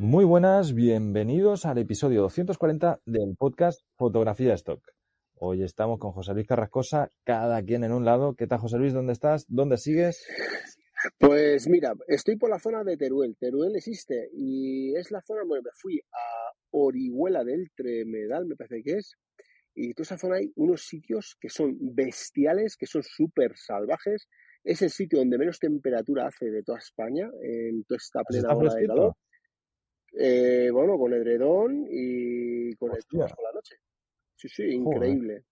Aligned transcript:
Muy 0.00 0.24
buenas, 0.24 0.74
bienvenidos 0.74 1.66
al 1.66 1.76
episodio 1.78 2.22
240 2.22 3.00
del 3.04 3.34
podcast 3.36 3.82
Fotografía 3.96 4.54
Stock. 4.54 4.80
Hoy 5.34 5.64
estamos 5.64 5.98
con 5.98 6.12
José 6.12 6.34
Luis 6.34 6.46
Carrascosa, 6.46 7.10
cada 7.24 7.60
quien 7.64 7.82
en 7.82 7.90
un 7.90 8.04
lado. 8.04 8.36
¿Qué 8.36 8.46
tal, 8.46 8.60
José 8.60 8.78
Luis? 8.78 8.92
¿Dónde 8.92 9.12
estás? 9.12 9.44
¿Dónde 9.48 9.76
sigues? 9.76 10.24
Pues 11.18 11.68
mira, 11.68 11.94
estoy 12.06 12.36
por 12.36 12.48
la 12.48 12.60
zona 12.60 12.84
de 12.84 12.96
Teruel. 12.96 13.36
Teruel 13.40 13.74
existe 13.74 14.30
y 14.32 14.94
es 14.94 15.10
la 15.10 15.20
zona, 15.20 15.40
bueno, 15.44 15.64
me 15.64 15.70
fui 15.74 15.98
a 15.98 16.52
Orihuela 16.70 17.42
del 17.42 17.72
Tremedal, 17.74 18.46
me 18.46 18.54
parece 18.54 18.84
que 18.84 18.98
es. 18.98 19.16
Y 19.74 19.94
toda 19.94 20.04
esa 20.04 20.18
zona 20.18 20.36
hay 20.36 20.52
unos 20.54 20.82
sitios 20.82 21.36
que 21.40 21.48
son 21.48 21.76
bestiales, 21.80 22.76
que 22.76 22.86
son 22.86 23.02
súper 23.02 23.56
salvajes. 23.56 24.28
Es 24.62 24.80
el 24.80 24.90
sitio 24.90 25.18
donde 25.18 25.38
menos 25.38 25.58
temperatura 25.58 26.28
hace 26.28 26.50
de 26.52 26.62
toda 26.62 26.78
España, 26.78 27.28
en 27.42 27.82
toda 27.82 27.96
esta 27.96 28.22
plena 28.22 28.54
ola 28.54 28.74
de 28.74 28.86
calor. 28.86 29.16
Eh, 30.12 30.70
bueno, 30.72 30.96
con 30.98 31.12
edredón 31.12 31.86
y 31.90 32.74
con 32.76 32.90
el 32.92 32.98
Hostia. 32.98 33.26
por 33.34 33.44
la 33.44 33.52
noche. 33.52 33.76
Sí, 34.34 34.48
sí, 34.48 34.62
increíble. 34.70 35.44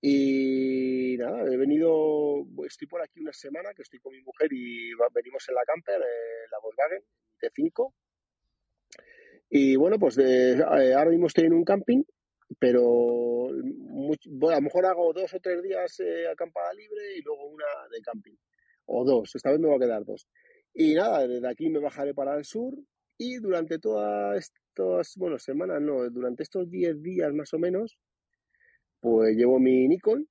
Y 0.00 1.16
nada, 1.18 1.50
he 1.50 1.56
venido, 1.56 2.44
estoy 2.66 2.86
por 2.86 3.00
aquí 3.00 3.20
una 3.20 3.32
semana 3.32 3.72
que 3.74 3.82
estoy 3.82 4.00
con 4.00 4.12
mi 4.12 4.20
mujer 4.20 4.52
y 4.52 4.90
venimos 5.14 5.48
en 5.48 5.54
la 5.54 5.62
camper, 5.64 5.98
la 5.98 6.58
Volkswagen 6.62 7.02
T5. 7.40 7.94
Y 9.48 9.76
bueno, 9.76 9.98
pues 9.98 10.16
de- 10.16 10.52
eh, 10.58 10.94
ahora 10.94 11.10
mismo 11.10 11.26
estoy 11.28 11.44
en 11.44 11.54
un 11.54 11.64
camping, 11.64 12.02
pero 12.58 12.82
bueno, 12.82 14.50
a 14.50 14.56
lo 14.56 14.60
mejor 14.62 14.84
hago 14.86 15.12
dos 15.14 15.32
o 15.32 15.40
tres 15.40 15.62
días 15.62 15.98
eh, 16.00 16.28
acampada 16.28 16.72
libre 16.74 17.16
y 17.16 17.22
luego 17.22 17.46
una 17.46 17.64
de 17.90 18.00
camping. 18.02 18.34
O 18.86 19.04
dos, 19.04 19.34
esta 19.34 19.50
vez 19.50 19.58
me 19.60 19.68
voy 19.68 19.76
a 19.76 19.86
quedar 19.86 20.04
dos. 20.04 20.28
Y 20.74 20.94
nada, 20.94 21.26
desde 21.26 21.48
aquí 21.48 21.70
me 21.70 21.78
bajaré 21.78 22.12
para 22.12 22.36
el 22.36 22.44
sur 22.44 22.74
y 23.18 23.36
durante 23.36 23.78
todas 23.78 24.38
estas, 24.38 25.14
bueno, 25.16 25.38
semanas 25.38 25.80
no, 25.80 26.08
durante 26.10 26.42
estos 26.42 26.70
10 26.70 27.02
días 27.02 27.32
más 27.32 27.52
o 27.54 27.58
menos, 27.58 27.98
pues 29.00 29.36
llevo 29.36 29.58
mi 29.58 29.86
Nikon 29.88 30.26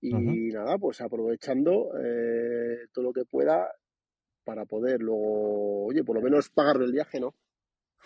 y 0.00 0.50
nada, 0.52 0.78
pues 0.78 1.00
aprovechando 1.00 1.90
eh, 2.02 2.86
todo 2.92 3.06
lo 3.06 3.12
que 3.12 3.24
pueda 3.24 3.68
para 4.44 4.64
poder 4.64 5.00
luego, 5.00 5.86
oye, 5.86 6.04
por 6.04 6.16
lo 6.16 6.22
menos 6.22 6.50
pagarme 6.50 6.84
el 6.84 6.92
viaje, 6.92 7.18
¿no? 7.18 7.34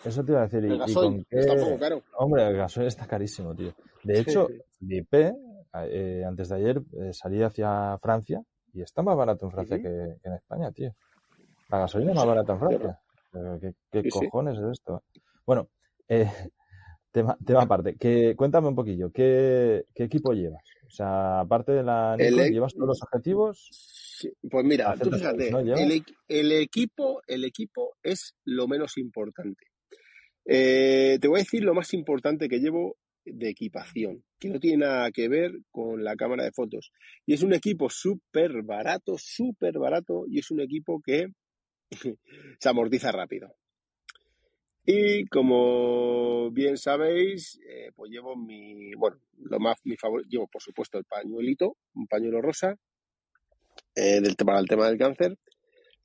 Eso 0.03 0.25
te 0.25 0.31
iba 0.31 0.41
a 0.41 0.47
decir. 0.47 0.63
¿Y, 0.63 0.67
El 0.67 0.75
y 0.75 0.79
gasoil 0.79 1.11
con 1.11 1.23
qué? 1.25 1.39
está 1.39 1.53
un 1.53 1.59
poco 1.59 1.79
caro. 1.79 2.03
Hombre, 2.17 2.47
el 2.47 2.57
gasoil 2.57 2.87
está 2.87 3.05
carísimo, 3.05 3.55
tío. 3.55 3.73
De 4.03 4.19
hecho, 4.19 4.47
flipé, 4.79 5.33
eh, 5.73 6.23
antes 6.25 6.49
de 6.49 6.55
ayer 6.55 6.81
eh, 6.99 7.13
salí 7.13 7.43
hacia 7.43 7.97
Francia 7.99 8.41
y 8.73 8.81
está 8.81 9.03
más 9.03 9.15
barato 9.15 9.45
en 9.45 9.51
Francia 9.51 9.77
que, 9.77 10.17
que 10.21 10.27
en 10.27 10.33
España, 10.33 10.71
tío. 10.71 10.95
La 11.69 11.79
gasolina 11.79 12.11
es 12.11 12.17
más 12.17 12.25
barata 12.25 12.53
en 12.53 12.59
Francia. 12.59 12.99
¿Qué, 13.31 13.73
qué 13.91 14.01
Sí, 14.03 14.11
sí. 14.11 14.19
cojones 14.19 14.57
es 14.57 14.71
esto? 14.79 15.03
Bueno, 15.45 15.69
eh, 16.07 16.25
tema, 17.11 17.37
tema 17.45 17.61
aparte. 17.63 17.95
Que, 17.95 18.35
cuéntame 18.35 18.67
un 18.67 18.75
poquillo, 18.75 19.11
¿qué, 19.11 19.85
qué 19.93 20.03
equipo 20.03 20.33
llevas? 20.33 20.63
O 20.87 20.89
sea, 20.89 21.41
aparte 21.41 21.71
de 21.71 21.83
la 21.83 22.17
Nikon, 22.17 22.39
e- 22.39 22.51
¿llevas 22.51 22.73
todos 22.73 22.87
los 22.87 23.01
objetivos? 23.03 23.67
Sí, 23.71 24.31
Pues 24.49 24.65
mira, 24.65 24.95
tú 24.97 25.09
Z6, 25.09 25.17
fíjate, 25.17 26.13
el 26.27 26.51
equipo, 26.51 27.21
el 27.27 27.43
equipo 27.45 27.95
es 28.03 28.35
lo 28.45 28.67
menos 28.67 28.97
importante. 28.97 29.65
Eh, 30.45 31.17
te 31.21 31.27
voy 31.27 31.39
a 31.39 31.43
decir 31.43 31.63
lo 31.63 31.73
más 31.73 31.93
importante 31.93 32.49
que 32.49 32.59
llevo 32.59 32.97
de 33.23 33.49
equipación, 33.49 34.23
que 34.39 34.49
no 34.49 34.59
tiene 34.59 34.85
nada 34.85 35.11
que 35.11 35.29
ver 35.29 35.51
con 35.69 36.03
la 36.03 36.15
cámara 36.15 36.43
de 36.43 36.51
fotos. 36.51 36.91
Y 37.25 37.33
es 37.33 37.43
un 37.43 37.53
equipo 37.53 37.89
súper 37.89 38.63
barato, 38.63 39.15
súper 39.17 39.77
barato, 39.77 40.25
y 40.27 40.39
es 40.39 40.49
un 40.51 40.59
equipo 40.61 40.99
que 41.03 41.27
se 42.59 42.69
amortiza 42.69 43.11
rápido. 43.11 43.55
Y 44.83 45.27
como 45.27 46.49
bien 46.51 46.77
sabéis, 46.77 47.59
eh, 47.67 47.91
pues 47.95 48.11
llevo 48.11 48.35
mi, 48.35 48.93
bueno, 48.95 49.17
lo 49.37 49.59
más, 49.59 49.77
mi 49.83 49.95
favor, 49.95 50.25
llevo 50.27 50.47
por 50.47 50.61
supuesto 50.61 50.97
el 50.97 51.05
pañuelito, 51.05 51.77
un 51.93 52.07
pañuelo 52.07 52.41
rosa, 52.41 52.75
eh, 53.95 54.21
del, 54.21 54.35
para 54.35 54.59
el 54.59 54.67
tema 54.67 54.87
del 54.87 54.97
cáncer. 54.97 55.37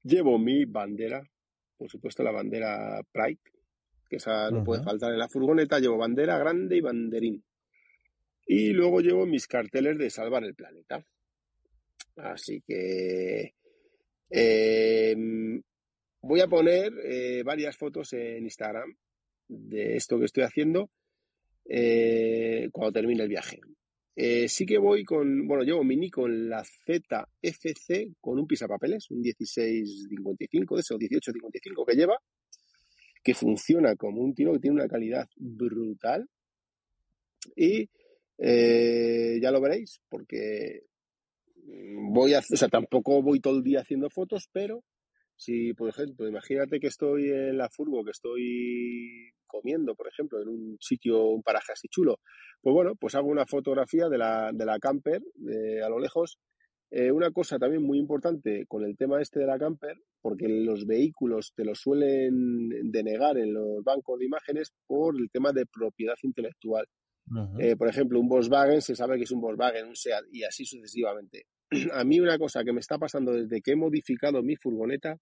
Llevo 0.03 0.39
mi 0.39 0.67
bandera, 0.67 1.27
por 1.77 1.91
supuesto 1.91 2.23
la 2.23 2.33
bandera 2.33 3.01
Pride, 3.11 3.41
que 4.09 4.17
esa 4.17 4.51
no 4.51 4.63
puede 4.63 4.85
faltar 4.85 5.13
en 5.13 5.19
la 5.19 5.29
furgoneta. 5.29 5.81
Llevo 5.81 5.97
bandera 5.97 6.39
grande 6.39 6.77
y 6.77 6.81
banderín. 6.81 7.45
Y 8.47 8.71
luego 8.71 9.01
llevo 9.01 9.27
mis 9.27 9.47
carteles 9.49 9.99
de 9.99 10.11
salvar 10.11 10.45
el 10.45 10.55
planeta. 10.55 11.05
Así 12.17 12.63
que 12.65 13.55
eh, 14.31 15.17
voy 16.27 16.41
a 16.41 16.49
poner 16.49 16.93
eh, 17.05 17.43
varias 17.45 17.77
fotos 17.77 18.13
en 18.13 18.45
Instagram 18.45 18.95
de 19.49 19.97
esto 19.97 20.19
que 20.19 20.25
estoy 20.25 20.43
haciendo 20.43 20.91
eh, 21.65 22.69
cuando 22.73 22.93
termine 22.93 23.23
el 23.23 23.29
viaje. 23.29 23.61
Eh, 24.17 24.49
sí 24.49 24.65
que 24.65 24.79
voy 24.79 25.05
con, 25.05 25.47
bueno, 25.47 25.63
llevo 25.63 25.85
mi 25.85 25.97
Nikon 25.97 26.49
la 26.49 26.65
ZFC 26.65 28.15
con 28.21 28.39
un 28.39 28.47
pisapapeles, 28.47 29.11
un 29.11 29.21
1655 29.21 30.75
de 30.75 30.81
esos 30.81 30.99
1855 30.99 31.85
que 31.85 31.95
lleva, 31.95 32.19
que 33.23 33.35
funciona 33.35 33.95
como 33.95 34.23
un 34.23 34.35
tiro, 34.35 34.53
que 34.55 34.61
tiene 34.61 34.77
una 34.77 34.89
calidad 34.89 35.29
brutal. 35.37 36.29
Y 37.55 37.89
ya 38.39 39.51
lo 39.51 39.61
veréis, 39.61 40.01
porque 40.09 40.83
voy 42.11 42.35
a, 42.35 42.41
o 42.41 42.57
sea, 42.57 42.69
tampoco 42.69 43.23
voy 43.23 43.41
todo 43.41 43.59
el 43.59 43.63
día 43.63 43.81
haciendo 43.81 44.11
fotos, 44.11 44.49
pero 44.53 44.83
si, 45.37 45.75
por 45.75 45.89
ejemplo, 45.89 46.27
imagínate 46.27 46.81
que 46.81 46.87
estoy 46.87 47.31
en 47.31 47.59
la 47.59 47.69
furgo, 47.69 48.05
que 48.05 48.11
estoy 48.11 49.31
comiendo, 49.47 49.95
por 49.95 50.09
ejemplo, 50.09 50.41
en 50.41 50.49
un 50.49 50.77
sitio, 50.81 51.25
un 51.27 51.43
paraje 51.43 51.73
así 51.73 51.89
chulo, 51.89 52.19
pues 52.63 52.75
bueno, 52.75 52.95
pues 52.97 53.15
hago 53.15 53.29
una 53.29 53.47
fotografía 53.47 54.09
de 54.09 54.19
la, 54.19 54.51
de 54.53 54.65
la 54.65 54.79
camper 54.79 55.23
eh, 55.51 55.83
a 55.83 55.89
lo 55.89 55.99
lejos. 55.99 56.39
Eh, 56.91 57.11
una 57.11 57.33
cosa 57.33 57.59
también 57.59 57.83
muy 57.83 57.99
importante 57.99 58.65
con 58.69 58.85
el 58.85 58.97
tema 58.97 59.21
este 59.21 59.41
de 59.41 59.47
la 59.47 59.59
camper, 59.59 59.97
porque 60.23 60.49
los 60.49 60.87
vehículos 60.87 61.53
te 61.55 61.65
lo 61.65 61.75
suelen 61.75 62.69
denegar 62.91 63.37
en 63.39 63.53
los 63.53 63.83
bancos 63.85 64.19
de 64.19 64.27
imágenes 64.27 64.73
por 64.87 65.17
el 65.17 65.29
tema 65.31 65.53
de 65.53 65.67
propiedad 65.67 66.17
intelectual. 66.23 66.87
Eh, 67.59 67.75
por 67.77 67.89
ejemplo, 67.89 68.21
un 68.21 68.29
Volkswagen 68.29 68.81
se 68.81 68.95
sabe 68.95 69.17
que 69.17 69.25
es 69.25 69.31
un 69.33 69.41
Volkswagen, 69.41 69.89
un 69.89 69.97
SEAT 69.97 70.27
y 70.31 70.45
así 70.45 70.65
sucesivamente. 70.65 71.47
A 71.93 72.05
mí 72.05 72.21
una 72.21 72.39
cosa 72.39 72.63
que 72.65 72.73
me 72.73 72.81
está 72.81 72.99
pasando 72.99 73.33
desde 73.33 73.61
que 73.61 73.73
he 73.73 73.77
modificado 73.77 74.43
mi 74.43 74.57
furgoneta, 74.57 75.19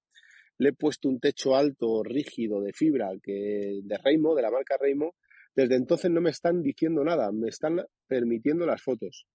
le 0.59 0.69
he 0.71 0.73
puesto 0.73 1.09
un 1.09 1.19
techo 1.19 1.57
alto, 1.57 2.03
rígido, 2.03 2.61
de 2.61 2.73
fibra, 2.73 3.11
que 3.23 3.81
de 3.83 3.99
Reimo, 3.99 4.35
de 4.35 4.43
la 4.43 4.51
marca 4.51 4.77
Reimo. 4.79 5.15
Desde 5.55 5.77
entonces 5.77 6.11
no 6.11 6.21
me 6.21 6.31
están 6.31 6.63
diciendo 6.63 7.05
nada, 7.05 7.31
me 7.33 7.49
están 7.49 7.81
permitiendo 8.07 8.67
las 8.67 8.83
fotos. 8.83 9.27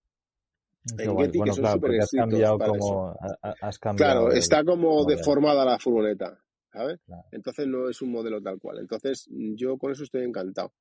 En 0.97 1.13
guay. 1.13 1.27
Getty, 1.27 1.37
Bueno, 1.39 1.53
que 1.53 1.61
son 1.61 1.79
claro, 1.79 2.01
has 2.01 2.11
cambiado 2.11 2.57
como, 2.59 3.17
has 3.61 3.79
cambiado 3.79 4.11
Claro, 4.13 4.31
el 4.31 4.37
está 4.37 4.63
como 4.63 5.05
deformada 5.05 5.65
la 5.65 5.79
furgoneta, 5.79 6.39
¿sabes? 6.71 6.99
Claro. 7.05 7.23
Entonces 7.31 7.67
no 7.67 7.89
es 7.89 8.01
un 8.01 8.11
modelo 8.11 8.41
tal 8.41 8.59
cual. 8.59 8.79
Entonces 8.79 9.27
yo 9.29 9.77
con 9.77 9.91
eso 9.91 10.03
estoy 10.03 10.23
encantado. 10.23 10.73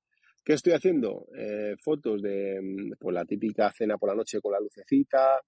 ¿Qué 0.45 0.55
estoy 0.55 0.73
haciendo? 0.73 1.27
Eh, 1.37 1.75
fotos 1.79 2.23
de 2.23 2.61
mm, 2.61 2.93
pues, 2.99 3.15
la 3.15 3.25
típica 3.25 3.71
cena 3.73 3.99
por 3.99 4.09
la 4.09 4.15
noche 4.15 4.41
con 4.41 4.53
la 4.53 4.61
lucecita, 4.61 5.41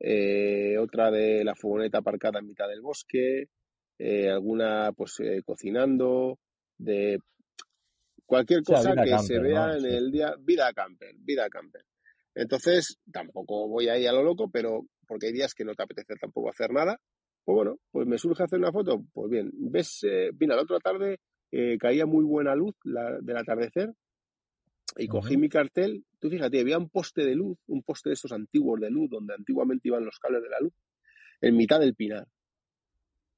eh, 0.00 0.76
otra 0.78 1.10
de 1.10 1.44
la 1.44 1.54
furgoneta 1.54 1.98
aparcada 1.98 2.38
en 2.40 2.46
mitad 2.46 2.68
del 2.68 2.80
bosque, 2.82 3.46
eh, 3.98 4.30
alguna 4.30 4.92
pues 4.96 5.18
eh, 5.20 5.42
cocinando, 5.44 6.38
de 6.78 7.18
cualquier 8.26 8.60
O 8.60 8.64
sea, 8.64 8.76
cosa 8.76 8.94
que 9.02 9.18
se 9.18 9.38
vea 9.38 9.66
¿no? 9.68 9.74
en 9.74 9.80
Sí. 9.80 9.86
el 9.88 10.10
día, 10.10 10.34
vida 10.38 10.72
camper, 10.72 11.14
vida 11.18 11.48
camper. 11.48 11.82
Entonces, 12.34 12.98
tampoco 13.12 13.68
voy 13.68 13.88
ahí 13.88 14.06
a 14.06 14.12
lo 14.12 14.22
loco, 14.22 14.50
pero 14.50 14.82
porque 15.06 15.26
hay 15.26 15.32
días 15.32 15.54
que 15.54 15.64
no 15.64 15.74
te 15.74 15.82
apetece 15.82 16.14
tampoco 16.20 16.50
hacer 16.50 16.72
nada. 16.72 17.00
Pues 17.44 17.56
bueno, 17.56 17.78
pues 17.90 18.06
me 18.06 18.18
surge 18.18 18.42
hacer 18.44 18.58
una 18.58 18.70
foto. 18.72 19.02
Pues 19.12 19.30
bien, 19.30 19.50
ves, 19.54 20.00
eh, 20.04 20.30
mira, 20.38 20.54
la 20.54 20.62
otra 20.62 20.78
tarde 20.78 21.18
caía 21.80 22.04
muy 22.04 22.24
buena 22.24 22.54
luz 22.54 22.74
la- 22.84 23.18
del 23.22 23.36
atardecer 23.38 23.90
y 24.96 25.08
cogí 25.08 25.36
mi 25.36 25.48
cartel. 25.48 26.04
Tú 26.18 26.30
fíjate, 26.30 26.60
había 26.60 26.78
un 26.78 26.88
poste 26.88 27.24
de 27.24 27.34
luz, 27.34 27.58
un 27.66 27.82
poste 27.82 28.10
de 28.10 28.14
esos 28.14 28.32
antiguos 28.32 28.80
de 28.80 28.90
luz, 28.90 29.10
donde 29.10 29.34
antiguamente 29.34 29.88
iban 29.88 30.04
los 30.04 30.18
cables 30.18 30.42
de 30.42 30.48
la 30.48 30.60
luz, 30.60 30.72
en 31.40 31.56
mitad 31.56 31.80
del 31.80 31.94
pinar. 31.94 32.26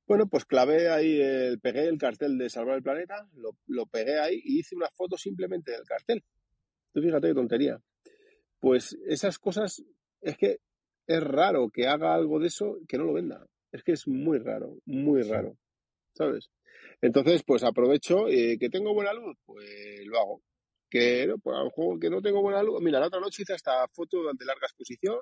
Bueno, 0.07 0.29
pues 0.29 0.45
clavé 0.45 0.89
ahí, 0.89 1.21
el, 1.21 1.61
pegué 1.61 1.87
el 1.87 1.99
cartel 1.99 2.37
de 2.37 2.51
Salvar 2.51 2.77
el 2.77 2.83
Planeta, 2.83 3.29
lo, 3.35 3.57
lo 3.67 3.87
pegué 3.87 4.19
ahí 4.19 4.41
y 4.43 4.59
hice 4.59 4.75
una 4.75 4.89
foto 4.91 5.17
simplemente 5.17 5.71
del 5.71 5.85
cartel. 5.85 6.25
Tú 6.93 7.01
fíjate 7.01 7.29
qué 7.29 7.35
tontería. 7.35 7.81
Pues 8.59 8.97
esas 9.07 9.39
cosas, 9.39 9.85
es 10.21 10.37
que 10.37 10.59
es 11.07 11.23
raro 11.23 11.71
que 11.71 11.87
haga 11.87 12.15
algo 12.15 12.41
de 12.41 12.49
eso 12.49 12.79
que 12.89 12.99
no 12.99 13.05
lo 13.05 13.13
venda. 13.13 13.47
Es 13.73 13.85
que 13.85 13.93
es 13.93 14.09
muy 14.09 14.39
raro, 14.39 14.79
muy 14.85 15.23
raro. 15.23 15.57
¿Sabes? 16.15 16.51
Entonces, 17.01 17.43
pues 17.45 17.63
aprovecho, 17.63 18.29
eh, 18.29 18.59
que 18.59 18.69
tengo 18.69 18.93
buena 18.93 19.13
luz, 19.13 19.37
pues 19.47 20.05
lo 20.07 20.19
hago. 20.19 20.43
Que 20.91 21.27
no, 21.27 21.39
pues 21.39 21.57
a 21.57 21.61
lo 21.61 21.67
mejor 21.67 22.01
que 22.01 22.11
no 22.11 22.21
tengo 22.21 22.43
buena 22.43 22.63
luz. 22.63 22.83
Mira, 22.83 22.99
la 22.99 23.07
otra 23.07 23.21
noche 23.21 23.43
hice 23.43 23.55
esta 23.55 23.87
foto 23.89 24.19
de 24.33 24.45
larga 24.45 24.67
exposición, 24.67 25.19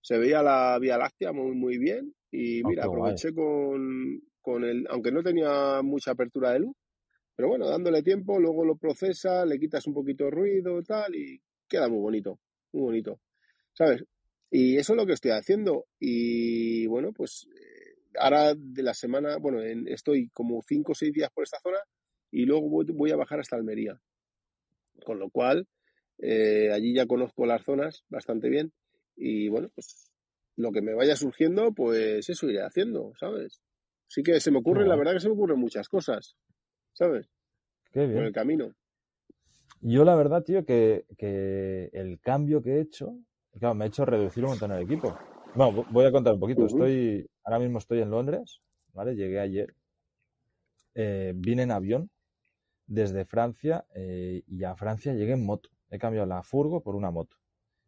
se 0.00 0.18
veía 0.18 0.42
la 0.42 0.78
Vía 0.78 0.98
Láctea 0.98 1.32
muy, 1.32 1.56
muy 1.56 1.78
bien 1.78 2.14
y 2.30 2.62
Oh, 2.62 2.68
mira, 2.68 2.86
guay. 2.86 3.00
aproveché 3.00 3.34
con, 3.34 4.20
con 4.40 4.64
el, 4.64 4.86
aunque 4.90 5.10
no 5.10 5.22
tenía 5.22 5.80
mucha 5.82 6.12
apertura 6.12 6.52
de 6.52 6.60
luz, 6.60 6.76
Pero 7.34 7.48
bueno, 7.48 7.66
dándole 7.68 8.02
tiempo, 8.02 8.38
luego 8.38 8.64
lo 8.64 8.76
procesa, 8.76 9.44
le 9.44 9.58
quitas 9.58 9.86
un 9.86 9.94
poquito 9.94 10.24
de 10.24 10.30
ruido, 10.30 10.82
tal, 10.82 11.14
y 11.14 11.40
queda 11.68 11.88
muy 11.88 11.98
bonito, 11.98 12.38
muy 12.72 12.82
bonito. 12.82 13.20
¿Sabes? 13.72 14.04
Y 14.50 14.76
eso 14.76 14.92
es 14.92 14.96
lo 14.96 15.06
que 15.06 15.12
estoy 15.14 15.32
haciendo. 15.32 15.86
Y 15.98 16.86
bueno, 16.86 17.12
pues 17.12 17.46
eh, 17.54 17.96
ahora 18.18 18.54
de 18.54 18.82
la 18.82 18.94
semana, 18.94 19.36
bueno, 19.38 19.60
estoy 19.60 20.30
como 20.32 20.62
cinco 20.62 20.92
o 20.92 20.94
seis 20.94 21.12
días 21.12 21.30
por 21.32 21.44
esta 21.44 21.58
zona 21.60 21.78
y 22.30 22.44
luego 22.44 22.68
voy, 22.68 23.10
a 23.10 23.16
bajar 23.16 23.40
hasta 23.40 23.56
Almería. 23.56 24.00
Con 25.04 25.18
lo 25.18 25.30
cual, 25.30 25.66
eh, 26.18 26.70
allí 26.72 26.94
ya 26.94 27.06
conozco 27.06 27.46
las 27.46 27.62
zonas 27.62 28.04
bastante 28.08 28.48
bien 28.48 28.72
y 29.16 29.48
bueno, 29.48 29.68
pues 29.74 30.10
lo 30.56 30.72
que 30.72 30.82
me 30.82 30.94
vaya 30.94 31.16
surgiendo, 31.16 31.72
pues 31.72 32.28
eso 32.28 32.48
iré 32.48 32.62
haciendo, 32.62 33.12
¿sabes? 33.18 33.60
Sí 34.08 34.22
que 34.22 34.40
se 34.40 34.50
me 34.50 34.58
ocurre, 34.58 34.86
la 34.86 34.96
verdad 34.96 35.12
que 35.12 35.20
se 35.20 35.28
me 35.28 35.34
ocurren 35.34 35.58
muchas 35.58 35.88
cosas, 35.88 36.36
¿sabes? 36.92 37.28
Qué 37.92 38.06
bien. 38.06 38.24
el 38.24 38.32
camino. 38.32 38.72
Yo 39.80 40.04
la 40.04 40.14
verdad, 40.14 40.42
tío, 40.42 40.64
que, 40.64 41.04
que 41.18 41.90
el 41.92 42.20
cambio 42.20 42.62
que 42.62 42.76
he 42.76 42.80
hecho, 42.80 43.18
claro, 43.58 43.74
me 43.74 43.84
ha 43.84 43.88
hecho 43.88 44.04
reducir 44.04 44.44
un 44.44 44.50
montón 44.50 44.72
el 44.72 44.82
equipo. 44.82 45.16
Bueno, 45.54 45.86
voy 45.90 46.04
a 46.04 46.12
contar 46.12 46.34
un 46.34 46.40
poquito. 46.40 46.66
Estoy, 46.66 47.28
ahora 47.44 47.58
mismo 47.58 47.78
estoy 47.78 48.00
en 48.00 48.10
Londres, 48.10 48.60
¿vale? 48.92 49.14
Llegué 49.14 49.40
ayer. 49.40 49.74
Eh, 50.94 51.32
vine 51.34 51.62
en 51.62 51.70
avión 51.70 52.10
desde 52.86 53.24
Francia 53.24 53.84
eh, 53.94 54.42
y 54.46 54.64
a 54.64 54.74
Francia 54.76 55.12
llegué 55.14 55.32
en 55.32 55.44
moto. 55.44 55.70
He 55.90 55.98
cambiado 55.98 56.26
la 56.26 56.42
furgo 56.42 56.80
por 56.82 56.94
una 56.94 57.10
moto. 57.10 57.36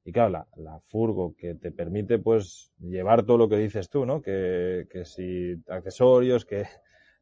Y 0.04 0.12
claro, 0.12 0.30
la, 0.30 0.46
la, 0.56 0.80
furgo 0.86 1.34
que 1.36 1.54
te 1.54 1.70
permite 1.70 2.18
pues 2.18 2.72
llevar 2.78 3.24
todo 3.24 3.36
lo 3.36 3.48
que 3.48 3.58
dices 3.58 3.90
tú, 3.90 4.06
¿no? 4.06 4.22
Que, 4.22 4.86
que 4.90 5.04
si 5.04 5.54
accesorios, 5.68 6.44
que, 6.44 6.64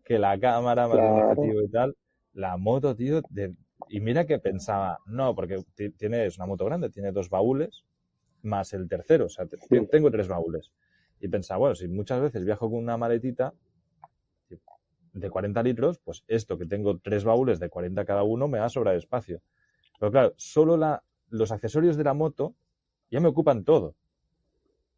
que 0.04 0.18
la 0.18 0.38
cámara, 0.38 0.88
claro. 0.88 1.30
objetivo 1.30 1.62
y 1.62 1.70
tal. 1.70 1.96
La 2.32 2.56
moto, 2.56 2.94
tío, 2.94 3.22
de, 3.30 3.54
y 3.88 4.00
mira 4.00 4.26
que 4.26 4.38
pensaba, 4.38 4.98
no, 5.06 5.34
porque 5.34 5.62
tienes 5.96 6.36
una 6.36 6.46
moto 6.46 6.64
grande, 6.64 6.90
tiene 6.90 7.12
dos 7.12 7.28
baúles 7.28 7.84
más 8.42 8.72
el 8.72 8.88
tercero, 8.88 9.26
o 9.26 9.28
sea, 9.28 9.46
tengo 9.90 10.10
tres 10.10 10.28
baúles. 10.28 10.72
Y 11.20 11.28
pensaba, 11.28 11.58
bueno, 11.58 11.74
si 11.74 11.88
muchas 11.88 12.20
veces 12.20 12.44
viajo 12.44 12.70
con 12.70 12.78
una 12.78 12.96
maletita 12.96 13.54
de 15.16 15.30
40 15.30 15.62
litros, 15.62 15.98
pues 15.98 16.24
esto 16.28 16.58
que 16.58 16.66
tengo 16.66 16.98
tres 16.98 17.24
baúles 17.24 17.58
de 17.58 17.68
40 17.68 18.04
cada 18.04 18.22
uno 18.22 18.48
me 18.48 18.58
va 18.58 18.66
a 18.66 18.70
sobrar 18.70 18.96
espacio. 18.96 19.40
Pero 19.98 20.12
claro, 20.12 20.34
solo 20.36 20.76
la, 20.76 21.02
los 21.30 21.50
accesorios 21.52 21.96
de 21.96 22.04
la 22.04 22.14
moto 22.14 22.54
ya 23.10 23.20
me 23.20 23.28
ocupan 23.28 23.64
todo. 23.64 23.94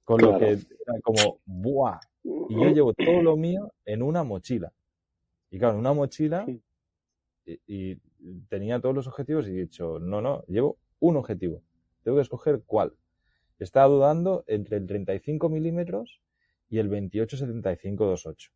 Con 0.05 0.23
lo 0.23 0.39
que 0.39 0.49
era 0.49 1.01
como, 1.03 1.41
¡buah! 1.45 2.01
Y 2.25 2.55
yo 2.55 2.71
llevo 2.71 2.95
todo 2.95 3.23
lo 3.23 3.37
mío 3.37 3.73
en 3.85 4.03
una 4.03 4.25
mochila. 4.25 4.73
Y 5.51 5.59
claro, 5.59 5.75
en 5.75 5.81
una 5.81 5.93
mochila 5.93 6.47
y, 7.45 7.97
tenía 8.49 8.81
todos 8.81 8.95
los 8.95 9.07
objetivos 9.07 9.47
y 9.47 9.53
he 9.53 9.61
dicho, 9.61 9.99
no, 10.01 10.21
no, 10.21 10.43
llevo 10.49 10.79
un 10.99 11.17
objetivo. 11.17 11.63
Tengo 12.03 12.17
que 12.17 12.23
escoger 12.23 12.63
cuál. 12.67 12.95
Estaba 13.59 13.87
dudando 13.87 14.45
entre 14.47 14.77
el 14.77 14.87
35 14.87 15.49
milímetros 15.49 16.21
y 16.69 16.79
el 16.79 16.91
28-75-28. 16.91 18.51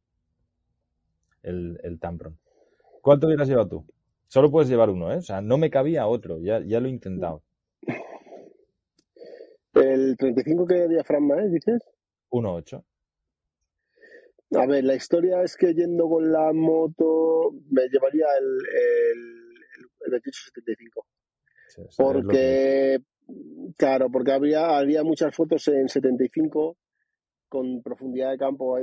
El, 1.43 1.79
el 1.83 1.99
Tampron. 1.99 2.39
¿Cuál 3.01 3.19
te 3.19 3.27
hubieras 3.27 3.49
llevado 3.49 3.69
tú? 3.69 3.87
Solo 4.29 4.51
puedes 4.51 4.71
llevar 4.71 4.91
uno, 4.91 5.13
¿eh? 5.13 5.17
O 5.17 5.23
sea, 5.23 5.41
no 5.43 5.59
me 5.59 5.71
cabía 5.71 6.07
otro. 6.07 6.39
Ya, 6.39 6.61
ya 6.65 6.81
lo 6.81 6.87
he 6.87 6.91
intentado. 6.91 7.43
¿El 9.75 10.17
35 10.17 10.67
qué 10.67 10.89
diafragma 10.89 11.43
es, 11.43 11.53
dices? 11.53 11.83
1.8. 12.31 12.85
A 14.55 14.67
ver, 14.67 14.85
la 14.85 14.95
historia 14.95 15.43
es 15.43 15.57
que 15.57 15.75
yendo 15.75 16.09
con 16.09 16.31
la 16.31 16.53
moto 16.53 17.53
me 17.71 17.89
llevaría 17.89 18.27
el, 18.39 18.47
el, 18.47 19.53
el 20.07 20.11
2875. 20.13 21.07
porque, 21.97 22.99
claro, 23.77 24.11
porque 24.11 24.33
había, 24.33 24.77
había 24.77 25.03
muchas 25.05 25.35
fotos 25.35 25.67
en 25.69 25.89
75 25.89 26.77
con 27.53 27.83
profundidad 27.83 28.31
de 28.31 28.39
campo, 28.39 28.79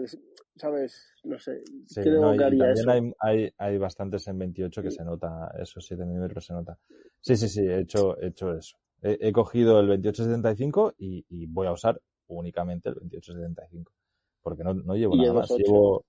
¿sabes? 0.55 1.11
No 1.23 1.39
sé, 1.39 1.63
creo 1.95 2.37
que 2.37 2.43
haría 2.43 2.69
eso. 2.69 2.87
Hay, 2.87 3.11
hay, 3.19 3.49
hay, 3.57 3.77
bastantes 3.79 4.27
en 4.27 4.37
28 4.37 4.83
que 4.83 4.91
se 4.91 5.03
nota, 5.03 5.51
esos 5.59 5.83
7 5.87 6.05
milímetros 6.05 6.45
se 6.45 6.53
nota. 6.53 6.77
Sí, 7.19 7.35
sí, 7.35 7.49
sí, 7.49 7.61
he 7.61 7.79
hecho, 7.79 8.21
he 8.21 8.27
hecho 8.27 8.53
eso. 8.53 8.77
He, 9.01 9.17
he 9.21 9.31
cogido 9.31 9.79
el 9.79 9.87
2875 9.87 10.93
y, 10.99 11.25
y 11.29 11.47
voy 11.47 11.65
a 11.65 11.71
usar 11.71 11.99
únicamente 12.27 12.89
el 12.89 12.95
2875 12.95 13.91
porque 14.43 14.63
no, 14.63 14.75
no 14.75 14.93
llevo 14.93 15.15
nada 15.15 15.33
más. 15.33 15.49
Llevo, 15.49 16.05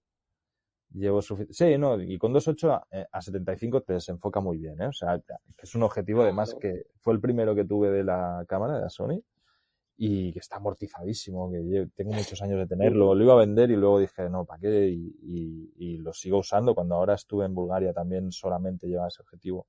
llevo 0.93 1.23
suficiente. 1.23 1.55
Sí, 1.55 1.79
no, 1.79 1.99
y 1.99 2.19
con 2.19 2.35
2.8 2.35 2.73
a, 2.73 2.87
eh, 2.91 3.07
a, 3.11 3.23
75 3.23 3.85
te 3.85 3.95
desenfoca 3.95 4.41
muy 4.41 4.59
bien, 4.59 4.83
¿eh? 4.83 4.89
O 4.89 4.93
sea, 4.93 5.19
es 5.57 5.75
un 5.75 5.83
objetivo 5.83 6.25
además 6.25 6.55
que 6.61 6.89
fue 6.99 7.15
el 7.15 7.21
primero 7.21 7.55
que 7.55 7.65
tuve 7.65 7.91
de 7.91 8.05
la 8.05 8.45
cámara 8.47 8.75
de 8.75 8.83
la 8.83 8.91
Sony 8.91 9.23
y 10.03 10.33
que 10.33 10.39
está 10.39 10.57
amortizadísimo, 10.57 11.51
que 11.51 11.89
tengo 11.95 12.13
muchos 12.13 12.41
años 12.41 12.59
de 12.59 12.67
tenerlo. 12.75 13.15
Lo 13.15 13.23
iba 13.23 13.35
a 13.35 13.45
vender 13.45 13.71
y 13.71 13.77
luego 13.77 13.99
dije, 13.99 14.31
no, 14.31 14.47
¿para 14.47 14.61
qué? 14.61 14.89
Y, 14.89 15.15
y, 15.23 15.73
y, 15.77 15.99
lo 15.99 16.15
sigo 16.15 16.39
usando. 16.39 16.75
Cuando 16.75 16.95
ahora 16.95 17.15
estuve 17.15 17.45
en 17.45 17.55
Bulgaria 17.55 17.93
también 17.93 18.33
solamente 18.33 18.87
lleva 18.87 19.09
ese 19.09 19.21
objetivo. 19.21 19.67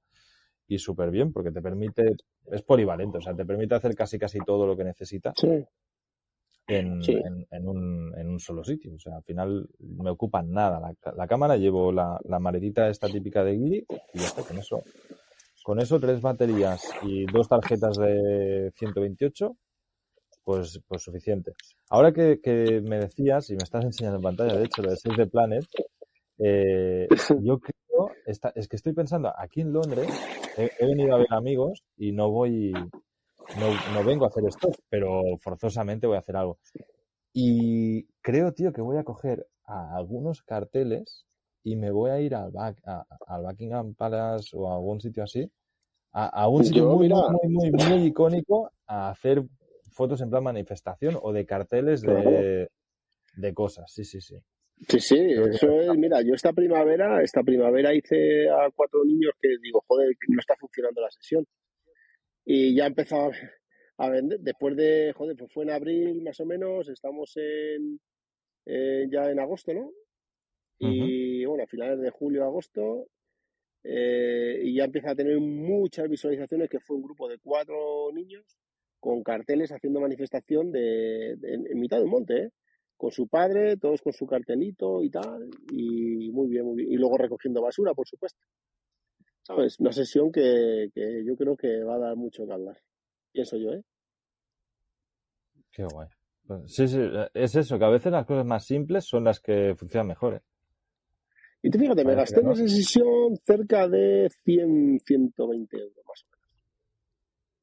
Y 0.68 0.80
súper 0.80 1.12
bien, 1.12 1.34
porque 1.34 1.52
te 1.52 1.62
permite, 1.62 2.16
es 2.50 2.62
polivalente, 2.62 3.18
o 3.18 3.22
sea, 3.22 3.36
te 3.36 3.46
permite 3.46 3.76
hacer 3.76 3.94
casi 3.94 4.18
casi 4.18 4.40
todo 4.40 4.66
lo 4.66 4.78
que 4.78 4.86
necesitas. 4.86 5.34
Sí 5.38 5.66
en, 6.68 7.02
en, 7.52 7.68
un, 7.68 8.14
en, 8.18 8.30
un, 8.30 8.40
solo 8.40 8.64
sitio. 8.64 8.94
O 8.96 9.00
sea, 9.00 9.18
al 9.18 9.24
final 9.24 9.68
me 9.80 10.10
ocupan 10.10 10.50
nada. 10.52 10.80
La, 10.80 11.14
la 11.14 11.28
cámara 11.28 11.58
llevo 11.58 11.92
la, 11.92 12.18
la, 12.24 12.40
maletita 12.40 12.88
esta 12.88 13.08
típica 13.08 13.44
de 13.44 13.58
Gili 13.58 13.86
y 14.14 14.20
ya 14.20 14.28
está, 14.28 14.44
con 14.44 14.58
eso. 14.58 14.82
Con 15.64 15.80
eso, 15.82 16.00
tres 16.00 16.22
baterías 16.22 16.82
y 17.04 17.26
dos 17.26 17.50
tarjetas 17.50 17.98
de 17.98 18.72
128, 18.78 19.58
pues, 20.44 20.80
pues 20.88 21.04
suficiente. 21.04 21.54
Ahora 21.90 22.12
que, 22.12 22.40
que 22.42 22.82
me 22.82 23.00
decías, 23.00 23.50
y 23.50 23.54
me 23.54 23.64
estás 23.64 23.84
enseñando 23.86 24.18
en 24.18 24.24
pantalla, 24.24 24.58
de 24.58 24.66
hecho, 24.66 24.82
lo 24.82 24.90
de 24.92 24.98
Save 24.98 25.16
the 25.16 25.28
Planet, 25.28 25.66
eh, 26.40 27.08
yo 27.44 27.60
creo, 27.60 28.10
es 28.26 28.68
que 28.68 28.76
estoy 28.76 28.94
pensando, 28.94 29.32
aquí 29.38 29.62
en 29.62 29.74
Londres 29.74 30.10
he, 30.58 30.72
he 30.80 30.86
venido 30.86 31.16
a 31.16 31.20
ver 31.20 31.28
amigos 31.32 31.84
y 31.98 32.12
no 32.12 32.32
voy, 32.32 32.72
no, 32.72 33.94
no 33.94 34.04
vengo 34.04 34.26
a 34.26 34.30
hacer 34.30 34.46
esto, 34.46 34.70
pero 34.90 35.22
forzosamente 35.40 36.08
voy 36.08 36.16
a 36.16 36.20
hacer 36.20 36.36
algo. 36.36 36.58
Y 37.34 38.06
creo, 38.22 38.54
tío, 38.54 38.74
que 38.74 38.82
voy 38.82 38.98
a 38.98 39.04
coger 39.04 39.48
a 39.66 39.96
algunos 39.96 40.42
carteles 40.42 41.26
y 41.64 41.76
me 41.76 41.92
voy 41.92 42.12
a 42.12 42.20
ir 42.20 42.36
al, 42.36 42.52
back, 42.52 42.78
a, 42.86 43.06
al 43.28 43.44
Buckingham 43.44 43.94
Palace 43.94 44.50
o 44.54 44.70
a 44.70 44.76
algún 44.76 45.00
sitio 45.00 45.24
así, 45.24 45.50
a, 46.12 46.28
a 46.28 46.48
un 46.48 46.66
sitio 46.66 46.90
muy, 46.90 47.08
muy, 47.08 47.50
muy, 47.50 47.72
muy, 47.72 48.06
icónico 48.08 48.72
a 48.88 49.12
hacer 49.12 49.44
fotos 49.92 50.22
en 50.22 50.30
plan 50.30 50.44
manifestación 50.44 51.18
o 51.22 51.34
de 51.34 51.46
carteles 51.46 52.02
de, 52.02 52.70
de 53.36 53.54
cosas. 53.54 53.92
Sí, 53.94 54.04
sí, 54.04 54.22
sí. 54.22 54.38
Sí, 54.88 55.00
sí, 55.00 55.16
eso 55.16 55.80
es, 55.80 55.96
mira, 55.96 56.22
yo 56.24 56.34
esta 56.34 56.54
primavera, 56.54 57.22
esta 57.22 57.44
primavera 57.44 57.94
hice 57.94 58.50
a 58.50 58.72
cuatro 58.76 59.06
niños 59.06 59.34
que 59.40 59.50
digo, 59.62 59.84
joder, 59.88 60.16
no 60.28 60.40
está 60.40 60.56
funcionando 60.56 61.02
la 61.02 61.12
sesión 61.12 61.46
y 62.44 62.76
ya 62.76 62.88
empezado 62.88 63.32
a 63.98 64.10
vender. 64.10 64.40
Después 64.40 64.76
de, 64.76 65.14
joder, 65.16 65.36
pues 65.38 65.54
fue 65.54 65.66
en 65.66 65.72
abril 65.72 66.24
más 66.24 66.40
o 66.40 66.46
menos, 66.46 66.90
estamos 66.90 67.32
en, 67.36 68.00
ya 68.66 69.30
en 69.30 69.40
agosto, 69.40 69.74
¿no? 69.74 69.92
Y 70.80 71.46
bueno, 71.46 71.64
a 71.64 71.68
finales 71.68 72.00
de 72.00 72.10
julio, 72.10 72.44
agosto, 72.44 73.08
eh, 73.84 74.62
y 74.64 74.76
ya 74.78 74.86
empieza 74.86 75.12
a 75.12 75.16
tener 75.16 75.40
muchas 75.40 76.10
visualizaciones, 76.10 76.70
que 76.70 76.80
fue 76.80 76.96
un 76.96 77.04
grupo 77.04 77.30
de 77.30 77.38
cuatro 77.38 78.12
niños 78.12 78.58
con 79.02 79.24
carteles 79.24 79.72
haciendo 79.72 80.00
manifestación 80.00 80.72
de, 80.72 81.32
en 81.32 81.80
mitad 81.80 81.98
de 81.98 82.04
un 82.04 82.12
monte, 82.12 82.38
¿eh? 82.44 82.50
con 82.96 83.12
su 83.12 83.28
padre, 83.28 83.78
todos 83.78 84.02
con 84.02 84.14
su 84.14 84.28
cartelito 84.28 85.04
y 85.04 85.10
tal, 85.10 85.50
y 85.72 86.30
muy 86.32 86.48
bien, 86.48 86.66
muy 86.66 86.76
bien. 86.76 86.92
Y 86.92 86.98
luego 86.98 87.18
recogiendo 87.18 87.62
basura, 87.62 87.96
por 87.96 88.08
supuesto. 88.08 88.40
¿Sabes? 89.42 89.80
Una 89.80 89.92
sesión 89.92 90.32
que, 90.32 90.90
que 90.94 91.26
yo 91.26 91.36
creo 91.36 91.58
que 91.58 91.84
va 91.84 91.96
a 91.96 92.00
dar 92.00 92.16
mucho 92.16 92.46
que 92.46 92.54
hablar. 92.54 92.78
Pienso 93.32 93.58
yo, 93.58 93.72
¿eh? 93.72 93.84
Qué 95.72 95.84
guay. 95.84 96.08
Pues 96.46 96.74
sí, 96.74 96.88
sí, 96.88 97.00
es 97.34 97.56
eso, 97.56 97.80
que 97.80 97.86
a 97.86 97.90
veces 97.90 98.12
las 98.12 98.26
cosas 98.26 98.46
más 98.46 98.66
simples 98.66 99.06
son 99.06 99.24
las 99.24 99.40
que 99.40 99.74
funcionan 99.76 100.08
mejor. 100.08 100.36
¿eh? 100.36 100.42
Y 101.64 101.72
tú 101.72 101.80
fíjate, 101.80 102.04
me 102.04 102.14
gasté 102.16 102.42
en 102.42 102.52
esa 102.52 102.68
sesión 102.68 103.38
cerca 103.44 103.88
de 103.88 104.30
100, 104.44 105.00
120 105.00 105.78
euros 105.78 106.01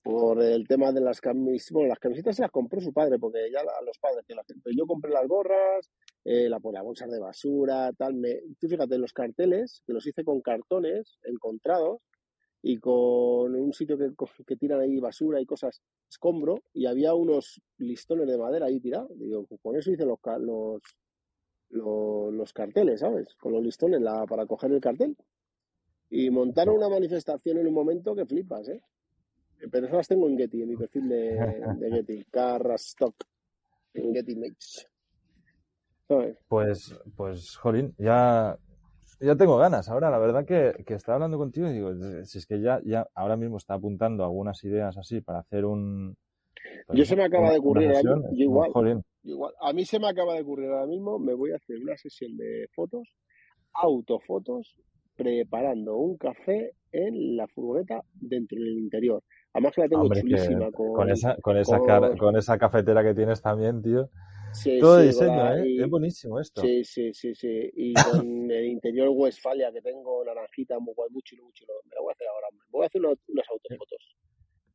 por 0.09 0.43
el 0.43 0.67
tema 0.67 0.91
de 0.91 1.03
las 1.03 1.21
camisetas. 1.21 1.71
Bueno, 1.71 1.91
las 1.91 1.99
camisetas 1.99 2.37
se 2.37 2.41
las 2.41 2.51
compró 2.51 2.81
su 2.81 2.95
padre, 2.95 3.19
porque 3.19 3.41
ya 3.53 3.61
a 3.61 3.83
los 3.83 3.99
padres 3.99 4.25
que 4.27 4.35
las 4.35 4.47
Pero 4.47 4.75
yo 4.75 4.87
compré 4.87 5.13
las 5.13 5.29
gorras, 5.29 5.91
eh, 6.25 6.49
la, 6.49 6.59
las 6.73 6.83
bolsas 6.83 7.11
de 7.11 7.19
basura, 7.19 7.93
tal. 7.93 8.15
Me, 8.15 8.41
tú 8.59 8.69
fíjate, 8.69 8.97
los 8.97 9.13
carteles, 9.13 9.83
que 9.87 9.93
los 9.93 10.07
hice 10.07 10.25
con 10.25 10.41
cartones 10.41 11.19
encontrados 11.25 12.01
y 12.63 12.79
con 12.79 13.55
un 13.55 13.75
sitio 13.75 13.99
que, 13.99 14.11
que 14.47 14.57
tiran 14.57 14.81
ahí 14.81 14.99
basura 14.99 15.43
y 15.43 15.45
cosas, 15.45 15.83
escombro, 16.11 16.63
y 16.73 16.87
había 16.87 17.13
unos 17.13 17.61
listones 17.77 18.27
de 18.29 18.39
madera 18.39 18.65
ahí 18.65 18.81
tirados. 18.81 19.11
Digo, 19.15 19.45
pues 19.45 19.61
con 19.61 19.77
eso 19.77 19.91
hice 19.91 20.07
los, 20.07 20.21
los, 21.69 22.33
los, 22.33 22.53
carteles, 22.55 23.01
¿sabes? 23.01 23.35
Con 23.35 23.53
los 23.53 23.63
listones 23.63 24.01
la, 24.01 24.25
para 24.25 24.47
coger 24.47 24.73
el 24.73 24.81
cartel. 24.81 25.15
Y 26.09 26.31
montaron 26.31 26.77
una 26.77 26.89
manifestación 26.89 27.59
en 27.59 27.67
un 27.67 27.75
momento 27.75 28.15
que 28.15 28.25
flipas, 28.25 28.71
¿eh? 28.71 28.81
Pero 29.71 29.87
esas 29.87 29.97
las 29.97 30.09
tengo 30.09 30.29
en 30.29 30.39
Getty, 30.39 30.63
en 30.63 30.69
mi 30.69 30.77
perfil 30.77 31.09
de, 31.09 31.33
de 31.81 31.91
Getty, 31.91 32.25
Carrastock, 32.31 33.15
en 33.95 34.15
Getty 34.15 34.37
Mates. 34.37 34.87
Pues, 36.49 36.95
pues, 37.17 37.57
Jolín, 37.57 37.95
ya, 37.99 38.59
ya 39.21 39.37
tengo 39.37 39.59
ganas. 39.59 39.89
Ahora, 39.91 40.11
la 40.11 40.19
verdad 40.19 40.47
que, 40.47 40.85
que 40.85 40.95
estaba 40.95 41.17
hablando 41.17 41.37
contigo 41.37 41.69
y 41.69 41.75
digo, 41.75 41.93
si 42.25 42.39
es 42.39 42.47
que 42.47 42.61
ya, 42.61 42.81
ya 42.85 43.07
ahora 43.15 43.37
mismo 43.37 43.59
está 43.59 43.75
apuntando 43.75 44.25
algunas 44.25 44.63
ideas 44.65 44.97
así 44.97 45.21
para 45.21 45.41
hacer 45.41 45.67
un. 45.67 46.17
Pues 46.87 46.99
yo 46.99 47.05
se 47.05 47.15
me 47.15 47.25
acaba 47.25 47.51
de 47.51 47.59
ocurrir 47.59 47.89
ahora 47.95 48.17
mismo, 48.17 48.33
igual, 48.33 49.03
igual, 49.23 49.53
a 49.61 49.73
mí 49.73 49.85
se 49.85 49.99
me 49.99 50.09
acaba 50.09 50.35
de 50.35 50.43
ocurrir 50.43 50.71
ahora 50.71 50.87
mismo, 50.87 51.19
me 51.19 51.35
voy 51.35 51.53
a 51.53 51.57
hacer 51.57 51.77
una 51.77 51.97
sesión 51.97 52.37
de 52.37 52.69
fotos, 52.75 53.07
autofotos, 53.75 54.77
preparando 55.15 55.97
un 55.97 56.17
café 56.17 56.73
en 56.93 57.37
la 57.37 57.47
furgoneta 57.49 58.03
dentro 58.15 58.59
del 58.59 58.79
interior. 58.79 59.23
Además 59.53 59.75
que 59.75 59.81
la 59.83 59.89
tengo 59.89 60.09
chulísima. 60.09 60.71
Con, 60.73 61.11
esa, 61.11 61.37
con, 61.37 61.57
esa 61.57 61.79
con 62.19 62.37
esa 62.37 62.59
cafetera 62.59 63.03
que 63.03 63.15
tienes 63.15 63.41
también, 63.43 63.83
tío. 63.83 64.11
Todo 64.81 65.01
diseño, 65.01 65.55
¿eh? 65.57 65.77
Es 65.83 65.89
buenísimo 65.89 66.41
esto. 66.41 66.63
Sí, 66.63 66.85
sí, 66.85 67.13
sí, 67.13 67.35
sí. 67.35 67.71
Y 67.75 67.95
con 68.27 68.51
el 68.51 68.67
interior 68.67 69.09
Westfalia 69.11 69.73
que 69.73 69.83
tengo, 69.83 70.25
naranjita, 70.25 70.79
muy, 70.79 70.95
muy 71.11 71.23
chulo, 71.23 71.45
muy 71.45 71.53
chulo. 71.53 71.75
Me 71.85 71.95
lo 71.97 72.03
voy 72.03 72.11
a 72.11 72.13
hacer 72.13 72.27
ahora. 72.29 72.47
Voy 72.71 72.85
a 72.85 72.87
hacer 72.87 73.01
unas 73.03 73.49
autofotos. 73.51 74.17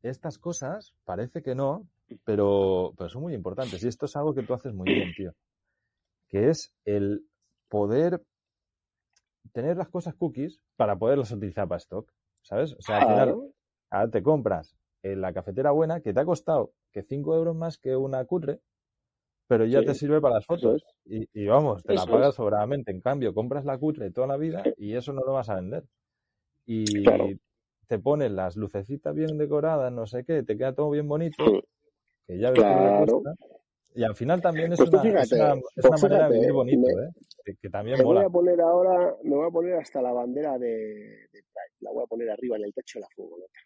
Estas 0.01 0.37
cosas, 0.37 0.93
parece 1.05 1.41
que 1.41 1.55
no, 1.55 1.87
pero, 2.25 2.93
pero 2.97 3.09
son 3.09 3.21
muy 3.21 3.33
importantes. 3.33 3.83
Y 3.83 3.87
esto 3.87 4.05
es 4.05 4.15
algo 4.15 4.33
que 4.33 4.43
tú 4.43 4.53
haces 4.53 4.73
muy 4.73 4.93
bien, 4.93 5.13
tío. 5.15 5.31
Que 6.27 6.49
es 6.49 6.73
el 6.85 7.25
poder 7.69 8.21
tener 9.51 9.77
las 9.77 9.89
cosas 9.89 10.15
cookies 10.15 10.61
para 10.75 10.97
poderlas 10.97 11.31
utilizar 11.31 11.67
para 11.67 11.77
stock. 11.77 12.11
¿Sabes? 12.41 12.73
O 12.73 12.81
sea, 12.81 12.97
al 12.97 13.07
final, 13.07 13.53
ahora 13.89 14.11
te 14.11 14.21
compras 14.21 14.75
en 15.01 15.21
la 15.21 15.33
cafetera 15.33 15.71
buena 15.71 16.01
que 16.01 16.13
te 16.13 16.19
ha 16.19 16.25
costado 16.25 16.73
que 16.91 17.03
5 17.03 17.35
euros 17.35 17.55
más 17.55 17.77
que 17.77 17.95
una 17.95 18.23
cutre, 18.25 18.59
pero 19.47 19.65
ya 19.65 19.83
te 19.83 19.93
sirve 19.93 20.21
para 20.21 20.35
las 20.35 20.45
fotos. 20.45 20.85
Y, 21.05 21.45
vamos, 21.45 21.83
te 21.83 21.93
la 21.93 22.05
pagas 22.05 22.35
sobradamente. 22.35 22.91
En 22.91 23.01
cambio, 23.01 23.33
compras 23.33 23.65
la 23.65 23.77
cutre 23.77 24.11
toda 24.11 24.27
la 24.27 24.37
vida 24.37 24.63
y 24.77 24.95
eso 24.95 25.13
no 25.13 25.21
lo 25.25 25.33
vas 25.33 25.49
a 25.49 25.55
vender. 25.55 25.85
Y 26.65 27.03
te 27.87 27.99
pones 27.99 28.31
las 28.31 28.55
lucecitas 28.55 29.13
bien 29.13 29.37
decoradas, 29.37 29.91
no 29.91 30.07
sé 30.07 30.23
qué, 30.23 30.43
te 30.43 30.57
queda 30.57 30.73
todo 30.73 30.89
bien 30.89 31.07
bonito, 31.07 31.43
que 32.25 32.39
ya 32.39 32.49
ves 32.51 32.59
claro. 32.59 33.23
Y 33.95 34.03
al 34.03 34.15
final 34.15 34.41
también 34.41 34.73
es, 34.73 34.79
pues 34.79 34.89
una, 34.91 35.21
es 35.21 35.31
una, 35.31 35.55
pues 35.75 36.03
manera 36.03 36.29
de 36.29 36.39
vivir 36.39 36.51
bonito, 36.51 36.87
¿eh? 36.87 37.55
Que, 37.61 37.69
también 37.69 37.97
me 37.97 38.03
mola. 38.03 38.21
voy 38.21 38.27
a 38.27 38.31
poner 38.31 38.61
ahora, 38.61 39.15
me 39.23 39.35
voy 39.35 39.47
a 39.47 39.51
poner 39.51 39.75
hasta 39.75 40.01
la 40.01 40.11
bandera 40.11 40.57
de, 40.57 41.27
de 41.31 41.43
La 41.81 41.91
voy 41.91 42.03
a 42.03 42.07
poner 42.07 42.29
arriba 42.29 42.55
en 42.57 42.63
el 42.63 42.73
techo 42.73 42.99
de 42.99 43.01
la 43.01 43.07
furgoneta. 43.15 43.59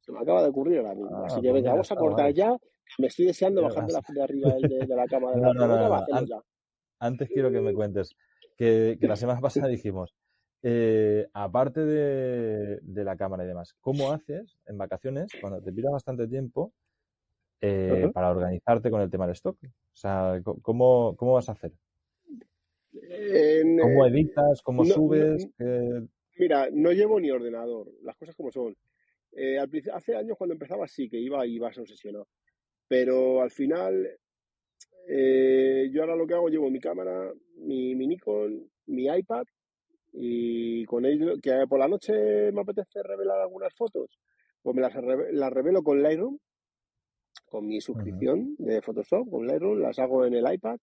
Se 0.00 0.12
me 0.12 0.20
acaba 0.20 0.42
de 0.42 0.48
ocurrir 0.48 0.78
ahora 0.78 0.94
mismo. 0.94 1.16
Ah, 1.16 1.26
Así 1.26 1.40
que 1.40 1.50
pues 1.50 1.54
venga, 1.54 1.70
vamos 1.72 1.90
a 1.90 1.96
cortar 1.96 2.32
ya. 2.32 2.56
Me 2.98 3.08
estoy 3.08 3.26
deseando 3.26 3.62
bajar 3.62 3.86
de 3.86 3.92
la, 3.92 4.00
de 4.06 4.22
arriba 4.22 4.54
de, 4.54 4.86
de, 4.86 4.94
la 4.94 5.06
cama 5.06 5.32
de 5.32 5.40
la 5.40 5.52
no, 5.54 5.66
no, 5.66 6.26
ya. 6.26 6.42
Antes 7.00 7.28
quiero 7.28 7.50
que 7.50 7.60
me 7.60 7.74
cuentes 7.74 8.14
que, 8.56 8.96
que 9.00 9.06
la 9.06 9.16
semana 9.16 9.40
pasada 9.40 9.68
dijimos, 9.68 10.14
eh, 10.62 11.28
aparte 11.32 11.84
de, 11.84 12.78
de, 12.80 13.04
la 13.04 13.16
cámara 13.16 13.44
y 13.44 13.46
demás, 13.46 13.74
¿cómo 13.80 14.12
haces 14.12 14.56
en 14.66 14.78
vacaciones, 14.78 15.30
cuando 15.40 15.60
te 15.60 15.72
pida 15.72 15.90
bastante 15.90 16.26
tiempo, 16.26 16.72
eh, 17.66 18.10
para 18.12 18.30
organizarte 18.30 18.90
con 18.90 19.00
el 19.00 19.10
tema 19.10 19.26
del 19.26 19.34
stock? 19.34 19.56
O 19.62 19.96
sea, 19.96 20.40
¿cómo, 20.62 21.16
cómo 21.16 21.34
vas 21.34 21.48
a 21.48 21.52
hacer? 21.52 21.72
¿Cómo 22.92 24.06
eh, 24.06 24.08
editas? 24.08 24.60
¿Cómo 24.62 24.84
subes? 24.84 25.48
mira, 26.36 26.68
no 26.70 26.92
llevo 26.92 27.18
ni 27.20 27.30
ordenador, 27.30 27.90
las 28.02 28.16
cosas 28.16 28.34
como 28.34 28.50
son. 28.50 28.76
Eh, 29.32 29.58
hace 29.58 30.14
años 30.14 30.36
cuando 30.36 30.52
empezaba 30.52 30.86
sí 30.86 31.08
que 31.08 31.18
iba 31.18 31.46
y 31.46 31.54
ibas 31.54 31.78
obsesionado, 31.78 32.28
pero 32.86 33.40
al 33.40 33.50
final 33.50 34.10
yo 35.06 36.02
ahora 36.02 36.16
lo 36.16 36.26
que 36.26 36.34
hago 36.34 36.48
llevo 36.48 36.70
mi 36.70 36.80
cámara, 36.80 37.32
mi, 37.56 37.94
mi 37.94 38.06
Nikon, 38.06 38.70
mi 38.86 39.06
iPad 39.06 39.44
y 40.12 40.84
con 40.84 41.04
ello 41.04 41.34
que 41.42 41.66
por 41.68 41.78
la 41.78 41.88
noche 41.88 42.52
me 42.52 42.60
apetece 42.60 43.02
revelar 43.02 43.40
algunas 43.40 43.74
fotos, 43.74 44.18
pues 44.62 44.76
me 44.76 44.82
las, 44.82 44.94
las 45.32 45.52
revelo 45.52 45.82
con 45.82 46.02
Lightroom 46.02 46.38
con 47.46 47.66
mi 47.66 47.80
suscripción 47.80 48.56
de 48.58 48.82
Photoshop, 48.82 49.30
con 49.30 49.46
Lightroom, 49.46 49.80
las 49.80 49.98
hago 49.98 50.24
en 50.24 50.34
el 50.34 50.52
iPad 50.52 50.78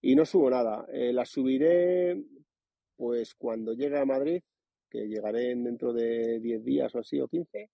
y 0.00 0.14
no 0.14 0.24
subo 0.24 0.50
nada. 0.50 0.86
Eh, 0.92 1.12
las 1.12 1.30
subiré 1.30 2.22
pues 2.96 3.34
cuando 3.34 3.72
llegue 3.72 3.98
a 3.98 4.04
Madrid, 4.04 4.42
que 4.88 5.08
llegaré 5.08 5.54
dentro 5.56 5.92
de 5.92 6.40
10 6.40 6.64
días 6.64 6.94
o 6.94 7.00
así 7.00 7.20
o 7.20 7.26
15. 7.26 7.70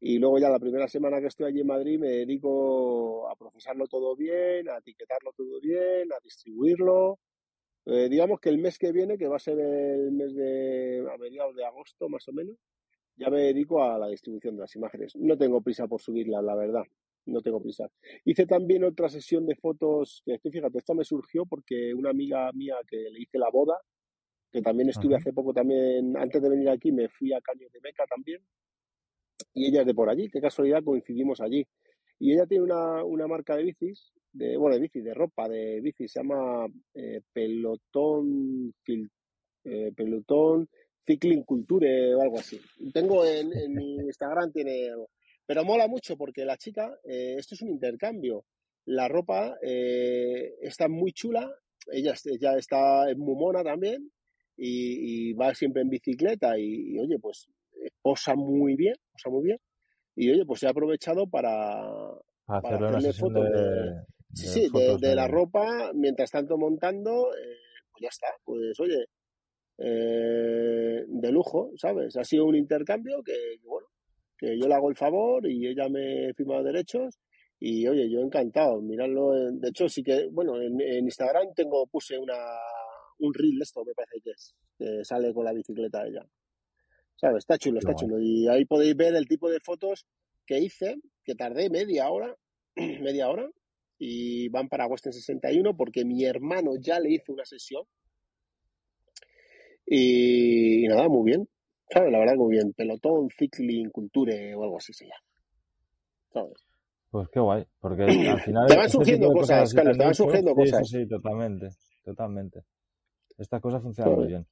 Y 0.00 0.18
luego 0.18 0.38
ya 0.38 0.48
la 0.48 0.58
primera 0.58 0.88
semana 0.88 1.20
que 1.20 1.26
estoy 1.26 1.46
allí 1.46 1.60
en 1.60 1.66
Madrid 1.66 1.98
me 1.98 2.08
dedico 2.08 3.28
a 3.28 3.34
procesarlo 3.36 3.86
todo 3.86 4.14
bien, 4.14 4.68
a 4.68 4.78
etiquetarlo 4.78 5.32
todo 5.36 5.60
bien, 5.60 6.12
a 6.12 6.20
distribuirlo. 6.22 7.18
Eh, 7.86 8.08
digamos 8.08 8.40
que 8.40 8.48
el 8.48 8.58
mes 8.58 8.78
que 8.78 8.92
viene, 8.92 9.18
que 9.18 9.28
va 9.28 9.36
a 9.36 9.40
ser 9.40 9.58
el 9.58 10.12
mes 10.12 10.34
de 10.34 11.06
a 11.12 11.16
mediados 11.18 11.54
de 11.54 11.64
agosto 11.64 12.08
más 12.08 12.26
o 12.28 12.32
menos, 12.32 12.56
ya 13.16 13.30
me 13.30 13.40
dedico 13.40 13.82
a 13.82 13.98
la 13.98 14.08
distribución 14.08 14.56
de 14.56 14.62
las 14.62 14.76
imágenes. 14.76 15.16
No 15.16 15.36
tengo 15.36 15.60
prisa 15.62 15.86
por 15.86 16.00
subirlas, 16.00 16.44
la 16.44 16.54
verdad 16.54 16.84
no 17.26 17.42
tengo 17.42 17.60
prisa. 17.60 17.88
Hice 18.24 18.46
también 18.46 18.84
otra 18.84 19.08
sesión 19.08 19.46
de 19.46 19.56
fotos, 19.56 20.22
que 20.24 20.50
fíjate, 20.50 20.78
esta 20.78 20.94
me 20.94 21.04
surgió 21.04 21.44
porque 21.46 21.92
una 21.94 22.10
amiga 22.10 22.50
mía 22.52 22.76
que 22.88 22.96
le 23.10 23.20
hice 23.20 23.38
la 23.38 23.50
boda, 23.50 23.78
que 24.50 24.62
también 24.62 24.88
estuve 24.88 25.16
hace 25.16 25.32
poco 25.32 25.52
también, 25.52 26.16
antes 26.16 26.40
de 26.40 26.48
venir 26.48 26.68
aquí 26.70 26.92
me 26.92 27.08
fui 27.08 27.32
a 27.32 27.40
Caño 27.40 27.68
de 27.72 27.80
Meca 27.82 28.04
también, 28.06 28.40
y 29.52 29.66
ella 29.66 29.80
es 29.80 29.86
de 29.86 29.94
por 29.94 30.08
allí, 30.08 30.28
qué 30.30 30.40
casualidad 30.40 30.82
coincidimos 30.84 31.40
allí. 31.40 31.66
Y 32.18 32.32
ella 32.32 32.46
tiene 32.46 32.64
una, 32.64 33.04
una 33.04 33.26
marca 33.26 33.56
de 33.56 33.64
bicis, 33.64 34.12
de, 34.32 34.56
bueno, 34.56 34.76
de 34.76 34.82
bicis, 34.82 35.04
de 35.04 35.12
ropa, 35.12 35.48
de 35.48 35.80
bicis, 35.82 36.12
se 36.12 36.20
llama 36.20 36.66
eh, 36.94 37.20
Pelotón, 37.32 38.72
eh, 39.64 39.92
Pelotón 39.94 40.68
Cycling 41.06 41.44
Culture 41.44 42.14
o 42.14 42.22
algo 42.22 42.38
así. 42.38 42.60
Tengo 42.92 43.24
en, 43.24 43.52
en 43.52 43.74
mi 43.74 43.96
Instagram, 44.06 44.52
tiene 44.52 44.90
pero 45.46 45.64
mola 45.64 45.86
mucho 45.86 46.16
porque 46.16 46.44
la 46.44 46.56
chica, 46.56 46.92
eh, 47.04 47.36
esto 47.38 47.54
es 47.54 47.62
un 47.62 47.70
intercambio. 47.70 48.44
La 48.86 49.08
ropa 49.08 49.56
eh, 49.62 50.54
está 50.60 50.88
muy 50.88 51.12
chula, 51.12 51.48
ella 51.90 52.14
ya 52.40 52.52
está 52.54 53.04
muy 53.16 53.34
mona 53.36 53.62
también 53.62 54.10
y, 54.56 55.32
va 55.34 55.54
siempre 55.54 55.82
en 55.82 55.88
bicicleta 55.88 56.58
y, 56.58 56.98
oye, 56.98 57.18
pues 57.20 57.48
eh, 57.74 57.90
posa 58.02 58.34
muy 58.34 58.74
bien, 58.74 58.94
posa 59.12 59.30
muy 59.30 59.44
bien. 59.44 59.58
Y 60.16 60.30
oye, 60.30 60.44
pues 60.44 60.62
he 60.62 60.68
aprovechado 60.68 61.28
para, 61.28 61.80
para 62.46 62.76
hacerle 62.76 63.12
fotos 63.12 63.44
de, 63.44 64.02
sí, 64.32 64.68
sí, 64.68 64.70
de, 65.00 65.14
la 65.14 65.28
ropa, 65.28 65.92
mientras 65.94 66.30
tanto 66.30 66.56
montando, 66.56 67.28
pues 67.90 68.02
ya 68.02 68.08
está, 68.08 68.28
pues 68.44 68.80
oye, 68.80 69.04
de 69.78 71.30
lujo, 71.30 71.70
¿sabes? 71.76 72.16
Ha 72.16 72.24
sido 72.24 72.46
un 72.46 72.56
intercambio 72.56 73.22
que, 73.22 73.34
bueno, 73.62 73.86
que 74.36 74.58
yo 74.58 74.66
le 74.68 74.74
hago 74.74 74.90
el 74.90 74.96
favor 74.96 75.46
y 75.46 75.66
ella 75.66 75.88
me 75.88 76.32
firma 76.34 76.62
derechos 76.62 77.18
y 77.58 77.86
oye, 77.88 78.10
yo 78.10 78.20
encantado, 78.20 78.80
mirarlo, 78.82 79.32
de 79.32 79.68
hecho 79.68 79.88
sí 79.88 80.02
que, 80.02 80.28
bueno, 80.30 80.60
en, 80.60 80.80
Instagram 80.80 81.54
tengo, 81.54 81.86
puse 81.86 82.18
una, 82.18 82.36
un 83.18 83.32
reel 83.32 83.62
esto 83.62 83.82
me 83.84 83.94
parece 83.94 84.20
que 84.22 84.30
es, 84.30 84.54
que 84.78 85.04
sale 85.04 85.32
con 85.32 85.44
la 85.44 85.54
bicicleta 85.54 86.06
ella. 86.06 86.26
¿Sabes? 87.18 87.38
Está 87.38 87.56
chulo, 87.56 87.78
está 87.78 87.94
chulo. 87.94 88.20
Y 88.20 88.46
ahí 88.46 88.66
podéis 88.66 88.94
ver 88.94 89.14
el 89.14 89.26
tipo 89.26 89.48
de 89.48 89.60
fotos 89.60 90.06
que 90.44 90.58
hice, 90.58 90.96
que 91.24 91.34
tardé 91.34 91.70
media 91.70 92.10
hora, 92.10 92.36
media 92.76 93.30
hora, 93.30 93.48
y 93.98 94.50
van 94.50 94.68
para 94.68 94.86
Western 94.86 95.14
61 95.14 95.74
porque 95.78 96.04
mi 96.04 96.26
hermano 96.26 96.72
ya 96.78 97.00
le 97.00 97.14
hizo 97.14 97.32
una 97.32 97.46
sesión. 97.46 97.84
y 99.86 100.86
nada, 100.88 101.08
muy 101.08 101.30
bien. 101.30 101.48
¿Sabes? 101.90 102.12
La 102.12 102.18
verdad 102.18 102.36
muy 102.36 102.52
bien. 102.52 102.72
Pelotón, 102.72 103.28
Cycling, 103.30 103.90
Culture 103.90 104.54
o 104.54 104.62
algo 104.64 104.78
así 104.78 104.92
se 104.92 105.04
llama. 105.04 105.22
¿Sabes? 106.32 106.66
Pues 107.10 107.28
qué 107.30 107.40
guay, 107.40 107.64
porque 107.80 108.02
al 108.02 108.40
final... 108.44 108.66
te 108.66 108.76
van 108.76 108.90
surgiendo 108.90 109.32
cosas, 109.32 109.72
Carlos, 109.72 109.96
te 109.96 110.04
van 110.04 110.14
surgiendo 110.14 110.54
cosas. 110.54 110.88
Sí, 110.88 110.98
sí, 110.98 111.08
totalmente, 111.08 111.68
totalmente. 112.04 112.64
Estas 113.38 113.60
cosas 113.60 113.82
funcionan 113.82 114.14
muy 114.14 114.26
bien. 114.26 114.46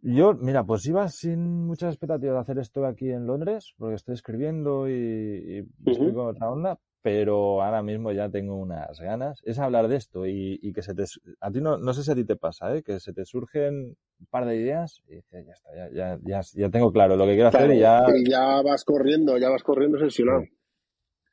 Yo, 0.00 0.32
mira, 0.34 0.64
pues 0.64 0.86
iba 0.86 1.08
sin 1.08 1.66
muchas 1.66 1.92
expectativas 1.92 2.36
de 2.36 2.40
hacer 2.40 2.58
esto 2.58 2.86
aquí 2.86 3.10
en 3.10 3.26
Londres, 3.26 3.74
porque 3.76 3.96
estoy 3.96 4.14
escribiendo 4.14 4.88
y, 4.88 5.68
estoy 5.86 6.14
con 6.14 6.28
otra 6.28 6.50
onda, 6.50 6.78
pero 7.02 7.62
ahora 7.62 7.82
mismo 7.82 8.12
ya 8.12 8.28
tengo 8.28 8.56
unas 8.56 9.00
ganas. 9.00 9.40
Es 9.44 9.58
hablar 9.58 9.88
de 9.88 9.96
esto 9.96 10.26
y, 10.26 10.72
que 10.74 10.82
se 10.82 10.94
te... 10.94 11.04
A 11.40 11.50
ti 11.50 11.60
no, 11.60 11.78
no 11.78 11.92
sé 11.92 12.02
si 12.02 12.10
a 12.10 12.14
ti 12.14 12.24
te 12.24 12.36
pasa, 12.36 12.74
¿eh? 12.74 12.82
que 12.82 12.98
se 13.00 13.12
te 13.12 13.24
surgen 13.24 13.96
un 14.20 14.26
par 14.30 14.46
de 14.46 14.56
ideas 14.56 15.00
y 15.06 15.16
dices, 15.16 15.46
ya 15.46 15.52
está, 15.52 15.70
ya, 15.74 15.90
ya, 15.92 16.18
ya, 16.24 16.40
ya, 16.54 16.70
tengo 16.70 16.92
claro 16.92 17.16
lo 17.16 17.24
que 17.24 17.34
quiero 17.34 17.48
hacer 17.48 17.70
y 17.72 17.78
ya... 17.78 18.04
Y 18.14 18.28
ya 18.28 18.62
vas 18.62 18.84
corriendo, 18.84 19.38
ya 19.38 19.48
vas 19.48 19.62
corriendo 19.62 19.98
sesionado. 19.98 20.44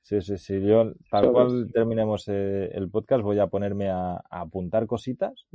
Sí, 0.01 0.21
sí, 0.21 0.37
sí. 0.37 0.61
Yo, 0.61 0.93
tal 1.09 1.31
cual 1.31 1.71
terminemos 1.73 2.27
eh, 2.27 2.69
el 2.73 2.89
podcast, 2.91 3.23
voy 3.23 3.39
a 3.39 3.47
ponerme 3.47 3.89
a, 3.89 4.21
apuntar 4.29 4.85
cositas 4.85 5.47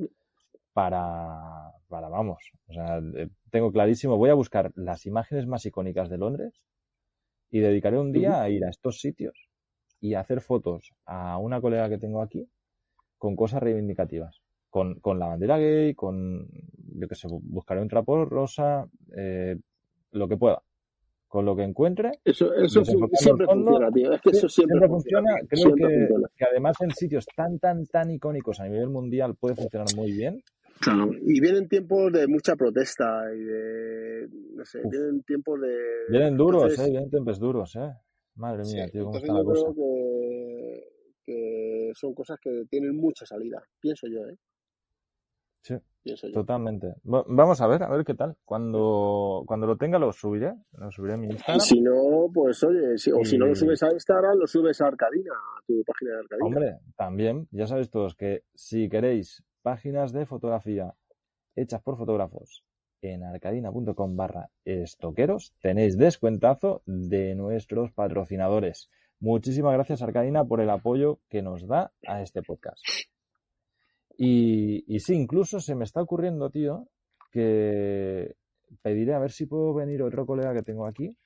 para, 0.72 1.70
para, 1.88 2.08
vamos, 2.08 2.38
o 2.66 2.72
sea, 2.72 2.98
eh, 3.16 3.28
tengo 3.50 3.70
clarísimo, 3.70 4.16
voy 4.16 4.30
a 4.30 4.34
buscar 4.34 4.72
las 4.74 5.06
imágenes 5.06 5.46
más 5.46 5.66
icónicas 5.66 6.08
de 6.08 6.18
Londres 6.18 6.52
y 7.50 7.60
dedicaré 7.60 7.98
un 7.98 8.12
día 8.12 8.42
a 8.42 8.48
ir 8.48 8.64
a 8.64 8.70
estos 8.70 9.00
sitios 9.00 9.49
y 10.00 10.14
hacer 10.14 10.40
fotos 10.40 10.94
a 11.04 11.38
una 11.38 11.60
colega 11.60 11.88
que 11.88 11.98
tengo 11.98 12.22
aquí 12.22 12.48
con 13.18 13.36
cosas 13.36 13.62
reivindicativas. 13.62 14.40
Con, 14.70 15.00
con 15.00 15.18
la 15.18 15.26
bandera 15.26 15.58
gay, 15.58 15.94
con, 15.94 16.48
yo 16.94 17.08
que 17.08 17.16
sé, 17.16 17.26
buscaré 17.28 17.82
un 17.82 17.88
trapo 17.88 18.24
rosa, 18.24 18.86
eh, 19.16 19.56
lo 20.12 20.28
que 20.28 20.36
pueda. 20.36 20.62
Con 21.26 21.44
lo 21.44 21.56
que 21.56 21.64
encuentre. 21.64 22.12
Eso, 22.24 22.54
eso 22.54 22.84
siempre 22.84 23.46
funciona, 23.46 23.90
tío. 23.90 24.12
Es 24.12 24.20
que 24.20 24.30
eso 24.30 24.48
siempre, 24.48 24.88
funciona. 24.88 25.30
Creo 25.48 25.74
que, 25.74 26.08
que, 26.36 26.44
además 26.44 26.76
en 26.80 26.90
sitios 26.92 27.26
tan, 27.36 27.58
tan, 27.58 27.84
tan 27.86 28.10
icónicos 28.10 28.58
a 28.60 28.68
nivel 28.68 28.88
mundial 28.88 29.34
puede 29.34 29.56
funcionar 29.56 29.88
muy 29.96 30.12
bien. 30.12 30.42
Y 31.22 31.40
vienen 31.40 31.68
tiempos 31.68 32.12
de 32.12 32.26
mucha 32.26 32.56
protesta 32.56 33.24
y 33.34 33.40
de. 33.40 34.28
No 34.54 34.64
sé, 34.64 34.80
vienen 34.90 35.22
tiempos 35.22 35.60
de. 35.60 35.76
Vienen 36.08 36.36
duros, 36.36 36.78
¿eh? 36.78 36.90
Vienen 36.90 37.10
tiempos 37.10 37.38
duros, 37.38 37.76
¿eh? 37.76 37.92
Madre 38.40 38.62
mía, 38.64 38.88
tío, 38.88 39.04
cómo 39.04 39.18
está 39.18 39.32
la 39.34 39.44
cosa. 39.44 39.66
Creo 39.66 39.74
que, 39.74 40.88
que, 41.26 41.90
son 41.94 42.14
cosas 42.14 42.38
que 42.40 42.64
tienen 42.70 42.96
mucha 42.96 43.26
salida, 43.26 43.62
pienso 43.78 44.06
yo, 44.08 44.26
¿eh? 44.26 44.38
Sí, 45.62 45.76
totalmente. 46.32 46.94
Vamos 47.04 47.60
a 47.60 47.66
ver, 47.66 47.82
a 47.82 47.90
ver 47.90 48.02
qué 48.06 48.14
tal. 48.14 48.34
Cuando, 48.46 49.42
cuando 49.46 49.66
lo 49.66 49.76
tenga 49.76 49.98
lo 49.98 50.10
subiré, 50.10 50.54
lo 50.72 50.90
subiré 50.90 51.12
a 51.12 51.16
mi 51.18 51.26
Instagram. 51.26 51.60
Si 51.60 51.82
no, 51.82 52.30
pues 52.32 52.64
oye, 52.64 52.94
o 52.94 53.24
si 53.24 53.36
no 53.36 53.44
lo 53.44 53.54
subes 53.54 53.82
a 53.82 53.92
Instagram, 53.92 54.38
lo 54.38 54.46
subes 54.46 54.80
a 54.80 54.86
Arcadina, 54.86 55.34
a 55.34 55.62
tu 55.66 55.84
página 55.84 56.12
de 56.12 56.18
Arcadina. 56.20 56.46
Hombre, 56.46 56.78
también, 56.96 57.46
ya 57.50 57.66
sabéis 57.66 57.90
todos 57.90 58.14
que 58.14 58.44
si 58.54 58.88
queréis 58.88 59.44
páginas 59.60 60.14
de 60.14 60.24
fotografía 60.24 60.94
hechas 61.54 61.82
por 61.82 61.98
fotógrafos 61.98 62.64
en 63.02 63.24
arcadina.com 63.24 64.16
barra 64.16 64.50
estoqueros 64.64 65.54
tenéis 65.60 65.96
descuentazo 65.96 66.82
de 66.86 67.34
nuestros 67.34 67.92
patrocinadores. 67.92 68.90
Muchísimas 69.20 69.74
gracias 69.74 70.02
Arcadina 70.02 70.44
por 70.44 70.60
el 70.60 70.70
apoyo 70.70 71.20
que 71.28 71.42
nos 71.42 71.66
da 71.66 71.92
a 72.06 72.22
este 72.22 72.42
podcast. 72.42 72.82
Y, 74.22 75.00
sí, 75.00 75.14
incluso 75.14 75.60
se 75.60 75.74
me 75.74 75.84
está 75.84 76.02
ocurriendo, 76.02 76.50
tío, 76.50 76.88
que 77.32 78.34
pediré 78.82 79.14
a 79.14 79.18
ver 79.18 79.30
si 79.30 79.46
puedo 79.46 79.72
venir 79.72 80.02
otro 80.02 80.26
colega 80.26 80.52
que 80.52 80.62
tengo 80.62 80.86
aquí 80.86 81.16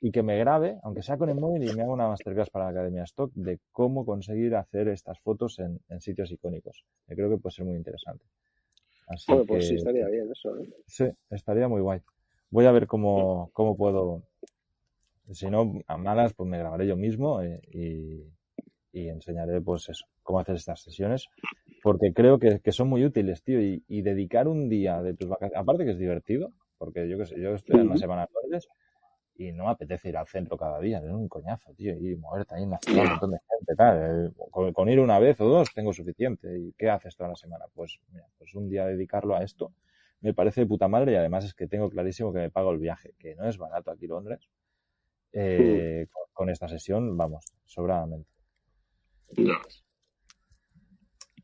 y 0.00 0.10
que 0.10 0.22
me 0.22 0.38
grabe, 0.38 0.78
aunque 0.84 1.02
sea 1.02 1.18
con 1.18 1.28
el 1.28 1.36
móvil, 1.36 1.68
y 1.68 1.74
me 1.74 1.82
haga 1.82 1.92
una 1.92 2.08
masterclass 2.08 2.48
para 2.48 2.66
la 2.66 2.70
Academia 2.70 3.02
Stock 3.02 3.30
de 3.34 3.60
cómo 3.72 4.06
conseguir 4.06 4.54
hacer 4.54 4.88
estas 4.88 5.20
fotos 5.20 5.58
en, 5.58 5.80
sitios 6.00 6.30
icónicos. 6.30 6.86
Yo 7.08 7.14
creo 7.14 7.28
que 7.28 7.36
puede 7.36 7.54
ser 7.54 7.66
muy 7.66 7.76
interesante. 7.76 8.24
Así 9.06 9.32
pues 9.46 9.68
sí, 9.68 9.74
estaría 9.74 10.06
bien 10.08 10.30
eso. 10.30 10.56
¿eh? 10.58 10.68
Sí, 10.86 11.04
estaría 11.30 11.68
muy 11.68 11.80
guay. 11.80 12.00
Voy 12.50 12.66
a 12.66 12.72
ver 12.72 12.86
cómo, 12.86 13.50
cómo 13.52 13.76
puedo. 13.76 14.22
Si 15.32 15.48
no, 15.48 15.80
a 15.86 15.96
malas, 15.96 16.34
pues 16.34 16.48
me 16.48 16.58
grabaré 16.58 16.86
yo 16.86 16.96
mismo 16.96 17.40
eh, 17.40 17.60
y, 17.72 18.22
y, 18.92 19.08
enseñaré, 19.08 19.60
pues 19.60 19.88
eso, 19.88 20.04
cómo 20.22 20.40
hacer 20.40 20.56
estas 20.56 20.82
sesiones. 20.82 21.28
Porque 21.82 22.12
creo 22.14 22.38
que, 22.38 22.60
que 22.60 22.72
son 22.72 22.88
muy 22.88 23.04
útiles, 23.04 23.42
tío. 23.42 23.60
Y, 23.60 23.82
y, 23.88 24.02
dedicar 24.02 24.48
un 24.48 24.68
día 24.68 25.02
de 25.02 25.14
tus 25.14 25.28
vacaciones, 25.28 25.58
aparte 25.58 25.84
que 25.84 25.92
es 25.92 25.98
divertido, 25.98 26.52
porque 26.78 27.08
yo 27.08 27.18
que 27.18 27.26
sé, 27.26 27.40
yo 27.40 27.54
estoy 27.54 27.80
en 27.80 27.86
una 27.86 27.96
semana 27.96 28.28
de 28.50 28.58
y 29.36 29.52
no 29.52 29.64
me 29.64 29.70
apetece 29.70 30.08
ir 30.08 30.16
al 30.16 30.28
centro 30.28 30.56
cada 30.56 30.78
día, 30.80 30.98
es 30.98 31.10
un 31.10 31.28
coñazo, 31.28 31.72
tío, 31.74 31.92
y 31.92 32.14
moverte 32.16 32.54
ahí 32.54 32.62
en 32.62 32.70
la 32.70 32.78
ciudad, 32.78 33.02
un 33.02 33.10
montón 33.10 33.30
de 33.32 33.38
gente, 33.38 33.74
tal. 33.76 34.28
Eh, 34.28 34.72
con, 34.72 34.88
ir 34.88 35.00
una 35.00 35.18
vez 35.18 35.40
o 35.40 35.46
dos 35.46 35.72
tengo 35.74 35.92
suficiente. 35.92 36.56
¿Y 36.56 36.72
qué 36.78 36.88
haces 36.88 37.16
toda 37.16 37.30
la 37.30 37.36
semana? 37.36 37.64
Pues, 37.74 37.98
mira, 38.12 38.26
pues 38.44 38.54
un 38.54 38.68
día 38.68 38.84
dedicarlo 38.84 39.34
a 39.34 39.42
esto 39.42 39.72
me 40.24 40.32
parece 40.32 40.62
de 40.62 40.66
puta 40.66 40.88
madre 40.88 41.12
y 41.12 41.16
además 41.16 41.44
es 41.44 41.52
que 41.52 41.66
tengo 41.66 41.90
clarísimo 41.90 42.32
que 42.32 42.38
me 42.38 42.50
pago 42.50 42.70
el 42.70 42.78
viaje, 42.78 43.14
que 43.18 43.34
no 43.36 43.46
es 43.46 43.58
barato 43.58 43.90
aquí 43.90 44.06
Londres. 44.06 44.48
Eh, 45.32 46.06
con, 46.32 46.48
esta 46.48 46.66
sesión, 46.66 47.14
vamos, 47.14 47.44
sobradamente. 47.66 48.30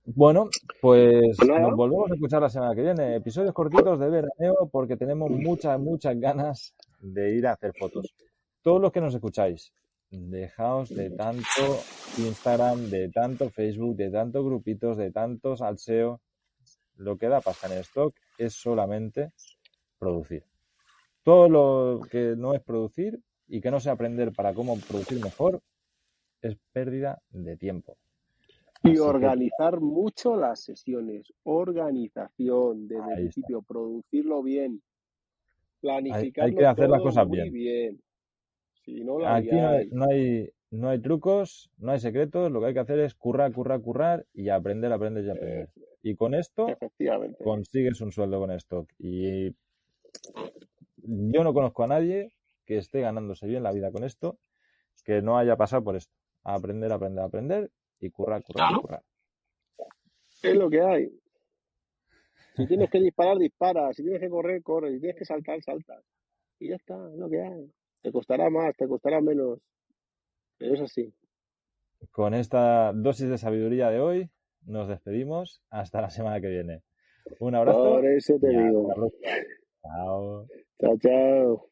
Bueno, 0.04 0.48
pues 0.80 1.36
nos 1.46 1.76
volvemos 1.76 2.10
a 2.10 2.14
escuchar 2.14 2.40
la 2.40 2.48
semana 2.48 2.74
que 2.74 2.80
viene. 2.80 3.16
Episodios 3.16 3.52
cortitos 3.52 4.00
de 4.00 4.08
veraneo 4.08 4.70
porque 4.72 4.96
tenemos 4.96 5.30
muchas, 5.30 5.78
muchas 5.78 6.18
ganas 6.18 6.74
de 7.00 7.34
ir 7.34 7.46
a 7.46 7.52
hacer 7.52 7.72
fotos. 7.78 8.14
Todos 8.62 8.80
los 8.80 8.92
que 8.92 9.02
nos 9.02 9.14
escucháis, 9.14 9.74
dejaos 10.10 10.88
de 10.88 11.10
tanto 11.10 11.82
Instagram, 12.16 12.88
de 12.88 13.10
tanto 13.10 13.50
Facebook, 13.50 13.96
de 13.96 14.10
tantos 14.10 14.42
grupitos, 14.42 14.96
de 14.96 15.10
tantos 15.10 15.60
alseo. 15.60 16.22
Lo 17.00 17.16
que 17.16 17.28
da 17.28 17.40
pasta 17.40 17.66
en 17.66 17.80
stock 17.80 18.14
es 18.36 18.52
solamente 18.52 19.32
producir. 19.98 20.44
Todo 21.22 21.48
lo 21.48 22.00
que 22.10 22.34
no 22.36 22.54
es 22.54 22.60
producir 22.60 23.18
y 23.48 23.60
que 23.62 23.70
no 23.70 23.80
sea 23.80 23.92
aprender 23.92 24.32
para 24.32 24.52
cómo 24.52 24.78
producir 24.78 25.18
mejor 25.22 25.62
es 26.42 26.56
pérdida 26.72 27.22
de 27.30 27.56
tiempo. 27.56 27.96
Y 28.82 28.98
organizar 28.98 29.80
mucho 29.80 30.36
las 30.36 30.60
sesiones, 30.60 31.32
organización 31.42 32.86
desde 32.86 33.12
el 33.12 33.16
principio, 33.16 33.62
producirlo 33.62 34.42
bien, 34.42 34.82
hay, 35.82 36.32
que 36.32 36.66
hacer 36.66 36.90
las 36.90 37.00
cosas 37.00 37.28
bien. 37.28 37.98
Aquí 39.26 39.54
no 39.90 40.04
hay, 40.04 40.50
no 40.70 40.88
hay, 40.88 41.00
trucos, 41.00 41.70
no 41.78 41.92
hay 41.92 41.98
secretos, 41.98 42.50
lo 42.50 42.60
que 42.60 42.66
hay 42.66 42.74
que 42.74 42.80
hacer 42.80 43.00
es 43.00 43.14
currar, 43.14 43.52
currar, 43.52 43.80
currar 43.80 44.26
y 44.32 44.48
aprender, 44.48 44.92
aprender 44.92 45.24
y 45.24 45.30
aprender. 45.30 45.68
y 46.02 46.14
con 46.14 46.34
esto 46.34 46.66
consigues 47.42 48.00
un 48.00 48.12
sueldo 48.12 48.38
con 48.38 48.50
esto. 48.50 48.86
Y 48.98 49.50
yo 51.02 51.44
no 51.44 51.52
conozco 51.52 51.82
a 51.84 51.88
nadie 51.88 52.32
que 52.66 52.78
esté 52.78 53.00
ganándose 53.00 53.46
bien 53.46 53.62
la 53.62 53.72
vida 53.72 53.90
con 53.90 54.04
esto, 54.04 54.38
que 55.04 55.22
no 55.22 55.38
haya 55.38 55.56
pasado 55.56 55.82
por 55.82 55.96
esto. 55.96 56.14
aprender, 56.44 56.92
aprender, 56.92 57.24
aprender 57.24 57.70
y 57.98 58.10
currar, 58.10 58.42
currar, 58.44 58.80
currar. 58.80 59.02
Es 60.42 60.54
lo 60.54 60.70
que 60.70 60.80
hay. 60.80 61.20
Si 62.56 62.66
tienes 62.66 62.90
que 62.90 63.00
disparar, 63.00 63.38
dispara. 63.38 63.92
Si 63.92 64.02
tienes 64.02 64.20
que 64.20 64.30
correr, 64.30 64.62
corre. 64.62 64.92
Si 64.92 65.00
tienes 65.00 65.16
que 65.16 65.24
saltar, 65.24 65.62
saltas. 65.62 66.02
Y 66.58 66.68
ya 66.68 66.76
está, 66.76 66.94
es 67.12 67.18
lo 67.18 67.28
que 67.28 67.40
hay. 67.40 67.70
Te 68.02 68.12
costará 68.12 68.48
más, 68.50 68.74
te 68.76 68.88
costará 68.88 69.20
menos. 69.20 69.58
Pero 70.60 70.74
es 70.74 70.80
así. 70.82 71.12
Con 72.12 72.34
esta 72.34 72.92
dosis 72.92 73.28
de 73.30 73.38
sabiduría 73.38 73.88
de 73.90 73.98
hoy, 73.98 74.30
nos 74.66 74.88
despedimos. 74.88 75.62
Hasta 75.70 76.02
la 76.02 76.10
semana 76.10 76.40
que 76.40 76.48
viene. 76.48 76.82
Un 77.38 77.54
abrazo. 77.54 77.82
Por 77.82 78.06
eso 78.06 78.38
te 78.38 78.48
digo. 78.48 78.94
Chao. 79.82 80.46
Chao, 80.78 80.98
chao. 80.98 81.69